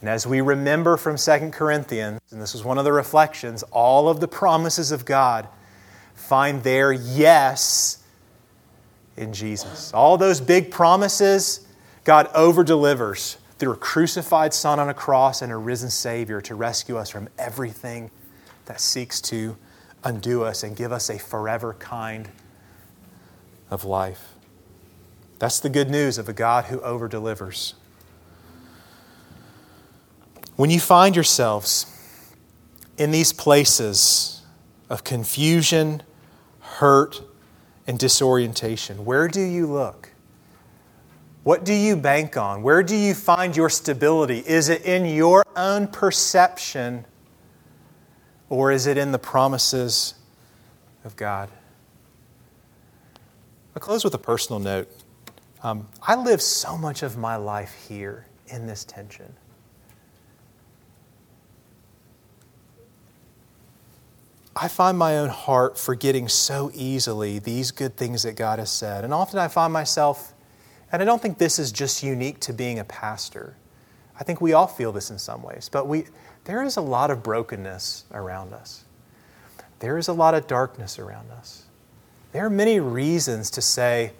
And 0.00 0.08
as 0.08 0.26
we 0.26 0.40
remember 0.40 0.96
from 0.96 1.16
2 1.16 1.50
Corinthians, 1.52 2.20
and 2.32 2.40
this 2.40 2.54
was 2.54 2.64
one 2.64 2.78
of 2.78 2.84
the 2.84 2.92
reflections, 2.92 3.62
all 3.70 4.08
of 4.08 4.18
the 4.18 4.26
promises 4.26 4.90
of 4.90 5.04
God 5.04 5.46
find 6.14 6.62
their 6.64 6.92
yes 6.92 8.02
in 9.16 9.32
Jesus. 9.32 9.92
All 9.92 10.16
those 10.16 10.40
big 10.40 10.70
promises, 10.70 11.66
God 12.04 12.28
over 12.34 12.64
delivers 12.64 13.36
through 13.58 13.72
a 13.72 13.76
crucified 13.76 14.52
Son 14.52 14.80
on 14.80 14.88
a 14.88 14.94
cross 14.94 15.42
and 15.42 15.52
a 15.52 15.56
risen 15.56 15.90
Savior 15.90 16.40
to 16.40 16.54
rescue 16.54 16.96
us 16.96 17.10
from 17.10 17.28
everything 17.38 18.10
that 18.64 18.80
seeks 18.80 19.20
to 19.20 19.56
undo 20.02 20.42
us 20.42 20.64
and 20.64 20.74
give 20.74 20.90
us 20.90 21.10
a 21.10 21.18
forever 21.18 21.74
kind 21.74 22.28
of 23.72 23.86
life. 23.86 24.34
That's 25.38 25.58
the 25.58 25.70
good 25.70 25.88
news 25.88 26.18
of 26.18 26.28
a 26.28 26.34
God 26.34 26.66
who 26.66 26.78
over 26.82 27.08
delivers. 27.08 27.72
When 30.56 30.68
you 30.68 30.78
find 30.78 31.16
yourselves 31.16 31.86
in 32.98 33.10
these 33.12 33.32
places 33.32 34.42
of 34.90 35.04
confusion, 35.04 36.02
hurt, 36.60 37.22
and 37.86 37.98
disorientation, 37.98 39.06
where 39.06 39.26
do 39.26 39.40
you 39.40 39.66
look? 39.66 40.10
What 41.42 41.64
do 41.64 41.72
you 41.72 41.96
bank 41.96 42.36
on? 42.36 42.62
Where 42.62 42.82
do 42.82 42.94
you 42.94 43.14
find 43.14 43.56
your 43.56 43.70
stability? 43.70 44.40
Is 44.46 44.68
it 44.68 44.82
in 44.84 45.06
your 45.06 45.42
own 45.56 45.86
perception 45.86 47.06
or 48.50 48.70
is 48.70 48.86
it 48.86 48.98
in 48.98 49.12
the 49.12 49.18
promises 49.18 50.12
of 51.06 51.16
God? 51.16 51.48
I'll 53.74 53.80
close 53.80 54.04
with 54.04 54.14
a 54.14 54.18
personal 54.18 54.60
note. 54.60 54.88
Um, 55.62 55.88
I 56.02 56.14
live 56.16 56.42
so 56.42 56.76
much 56.76 57.02
of 57.02 57.16
my 57.16 57.36
life 57.36 57.86
here 57.88 58.26
in 58.48 58.66
this 58.66 58.84
tension. 58.84 59.34
I 64.54 64.68
find 64.68 64.98
my 64.98 65.16
own 65.16 65.30
heart 65.30 65.78
forgetting 65.78 66.28
so 66.28 66.70
easily 66.74 67.38
these 67.38 67.70
good 67.70 67.96
things 67.96 68.24
that 68.24 68.36
God 68.36 68.58
has 68.58 68.70
said. 68.70 69.04
And 69.04 69.14
often 69.14 69.38
I 69.38 69.48
find 69.48 69.72
myself, 69.72 70.34
and 70.90 71.00
I 71.00 71.06
don't 71.06 71.22
think 71.22 71.38
this 71.38 71.58
is 71.58 71.72
just 71.72 72.02
unique 72.02 72.40
to 72.40 72.52
being 72.52 72.78
a 72.78 72.84
pastor. 72.84 73.56
I 74.20 74.24
think 74.24 74.42
we 74.42 74.52
all 74.52 74.66
feel 74.66 74.92
this 74.92 75.10
in 75.10 75.18
some 75.18 75.42
ways, 75.42 75.70
but 75.72 75.88
we, 75.88 76.04
there 76.44 76.62
is 76.62 76.76
a 76.76 76.82
lot 76.82 77.10
of 77.10 77.22
brokenness 77.22 78.04
around 78.12 78.52
us. 78.52 78.84
There 79.78 79.96
is 79.96 80.08
a 80.08 80.12
lot 80.12 80.34
of 80.34 80.46
darkness 80.46 80.98
around 80.98 81.30
us. 81.30 81.61
There 82.32 82.44
are 82.46 82.50
many 82.50 82.80
reasons 82.80 83.50
to 83.52 83.62
say, 83.62 84.12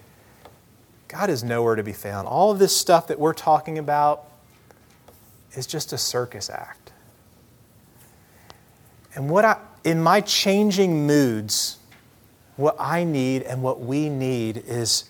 God 1.08 1.30
is 1.30 1.42
nowhere 1.42 1.76
to 1.76 1.82
be 1.82 1.92
found. 1.92 2.28
All 2.28 2.50
of 2.50 2.58
this 2.58 2.76
stuff 2.76 3.06
that 3.08 3.18
we're 3.18 3.34
talking 3.34 3.78
about 3.78 4.24
is 5.54 5.66
just 5.66 5.92
a 5.92 5.98
circus 5.98 6.48
act. 6.48 6.92
And 9.14 9.28
what 9.28 9.44
I, 9.44 9.58
in 9.84 10.02
my 10.02 10.20
changing 10.20 11.06
moods, 11.06 11.78
what 12.56 12.76
I 12.78 13.04
need 13.04 13.42
and 13.42 13.62
what 13.62 13.80
we 13.80 14.08
need 14.08 14.62
is, 14.66 15.04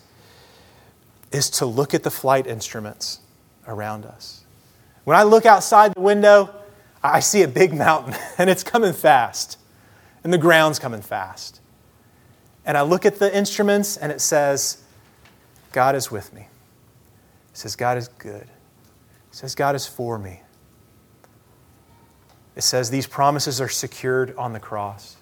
is 1.31 1.51
to 1.51 1.67
look 1.67 1.95
at 1.95 2.03
the 2.03 2.11
flight 2.11 2.47
instruments 2.47 3.21
around 3.67 4.05
us. 4.05 4.45
When 5.05 5.17
I 5.17 5.25
look 5.25 5.47
outside 5.47 5.95
the 5.95 6.01
window, 6.01 6.55
I 7.03 7.21
see 7.21 7.43
a 7.43 7.49
big 7.49 7.75
mountain 7.75 8.15
and 8.39 8.49
it's 8.49 8.63
coming 8.63 8.93
fast, 8.93 9.59
and 10.23 10.33
the 10.33 10.39
ground's 10.39 10.79
coming 10.79 11.03
fast. 11.03 11.62
And 12.65 12.77
I 12.77 12.83
look 12.83 13.05
at 13.05 13.19
the 13.19 13.35
instruments 13.35 13.97
and 13.97 14.13
it 14.13 14.21
says, 14.21 14.83
God 15.73 15.95
is 15.95 16.11
with 16.11 16.33
me. 16.33 16.43
It 16.43 17.57
says, 17.57 17.77
God 17.77 17.99
is 17.99 18.09
good. 18.09 18.43
It 18.43 18.49
says, 19.31 19.55
God 19.55 19.75
is 19.75 19.87
for 19.87 20.19
me. 20.19 20.41
It 22.55 22.63
says 22.63 22.91
these 22.91 23.07
promises 23.07 23.61
are 23.61 23.69
secured 23.69 24.37
on 24.37 24.53
the 24.53 24.61
cross. 24.61 25.17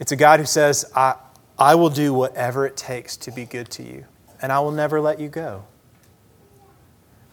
It's 0.00 0.12
a 0.12 0.16
God 0.16 0.40
who 0.40 0.46
says, 0.46 0.90
I, 0.96 1.14
I 1.58 1.74
will 1.74 1.90
do 1.90 2.14
whatever 2.14 2.66
it 2.66 2.76
takes 2.76 3.16
to 3.18 3.30
be 3.30 3.44
good 3.44 3.70
to 3.72 3.82
you, 3.82 4.06
and 4.40 4.50
I 4.50 4.60
will 4.60 4.72
never 4.72 5.00
let 5.00 5.20
you 5.20 5.28
go. 5.28 5.64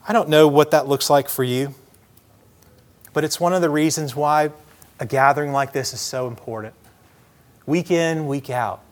I 0.06 0.12
don't 0.12 0.28
know 0.28 0.46
what 0.46 0.70
that 0.72 0.86
looks 0.86 1.10
like 1.10 1.28
for 1.28 1.42
you, 1.42 1.74
but 3.12 3.24
it's 3.24 3.40
one 3.40 3.52
of 3.52 3.62
the 3.62 3.70
reasons 3.70 4.14
why 4.14 4.50
a 4.98 5.06
gathering 5.06 5.52
like 5.52 5.72
this 5.72 5.94
is 5.94 6.00
so 6.00 6.28
important. 6.28 6.74
Week 7.66 7.90
in, 7.90 8.26
week 8.26 8.50
out. 8.50 8.82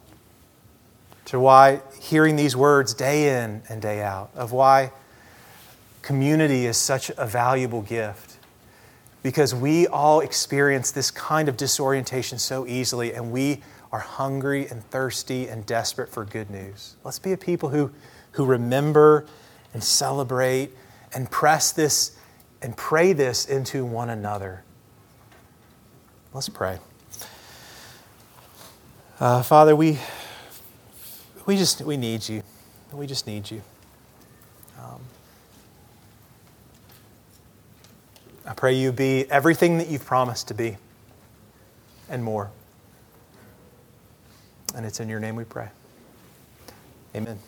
To 1.26 1.40
why 1.40 1.83
hearing 2.00 2.37
these 2.37 2.57
words 2.57 2.94
day 2.94 3.42
in 3.42 3.62
and 3.68 3.83
day 3.83 4.02
out, 4.02 4.31
of 4.35 4.52
why 4.52 4.92
community 6.02 6.66
is 6.66 6.76
such 6.76 7.11
a 7.18 7.26
valuable 7.26 7.83
gift 7.83 8.38
because 9.22 9.54
we 9.54 9.87
all 9.87 10.20
experience 10.20 10.90
this 10.90 11.11
kind 11.11 11.48
of 11.48 11.57
disorientation 11.57 12.38
so 12.38 12.66
easily, 12.66 13.12
and 13.12 13.31
we 13.31 13.62
are 13.92 13.98
hungry 13.98 14.66
and 14.68 14.85
thirsty 14.85 15.48
and 15.48 15.66
desperate 15.66 16.09
for 16.09 16.24
good 16.24 16.50
news. 16.50 16.96
Let's 17.04 17.18
be 17.18 17.33
a 17.33 17.37
people 17.37 17.70
who, 17.70 17.90
who 18.33 18.44
remember 18.44 19.26
and 19.74 19.83
celebrate 19.83 20.70
and 21.14 21.31
press 21.31 21.72
this 21.72 22.16
and 22.62 22.76
pray 22.76 23.12
this 23.12 23.46
into 23.46 23.85
one 23.85 24.11
another. 24.11 24.62
Let's 26.33 26.48
pray. 26.48 26.78
Uh, 29.20 29.42
Father, 29.42 29.74
we, 29.74 29.98
we 31.44 31.57
just 31.57 31.83
we 31.83 31.96
need 31.96 32.28
you. 32.28 32.42
We 32.92 33.07
just 33.09 33.26
need 33.26 33.50
you. 33.50 33.62
Um, 34.78 35.00
I 38.46 38.54
pray 38.54 38.74
you 38.74 38.92
be 38.92 39.28
everything 39.28 39.78
that 39.78 39.88
you've 39.88 40.04
promised 40.04 40.46
to 40.48 40.54
be 40.54 40.76
and 42.09 42.22
more. 42.22 42.50
And 44.76 44.87
it's 44.87 45.00
in 45.00 45.09
your 45.09 45.18
name 45.18 45.35
we 45.35 45.44
pray. 45.44 45.68
Amen. 47.16 47.40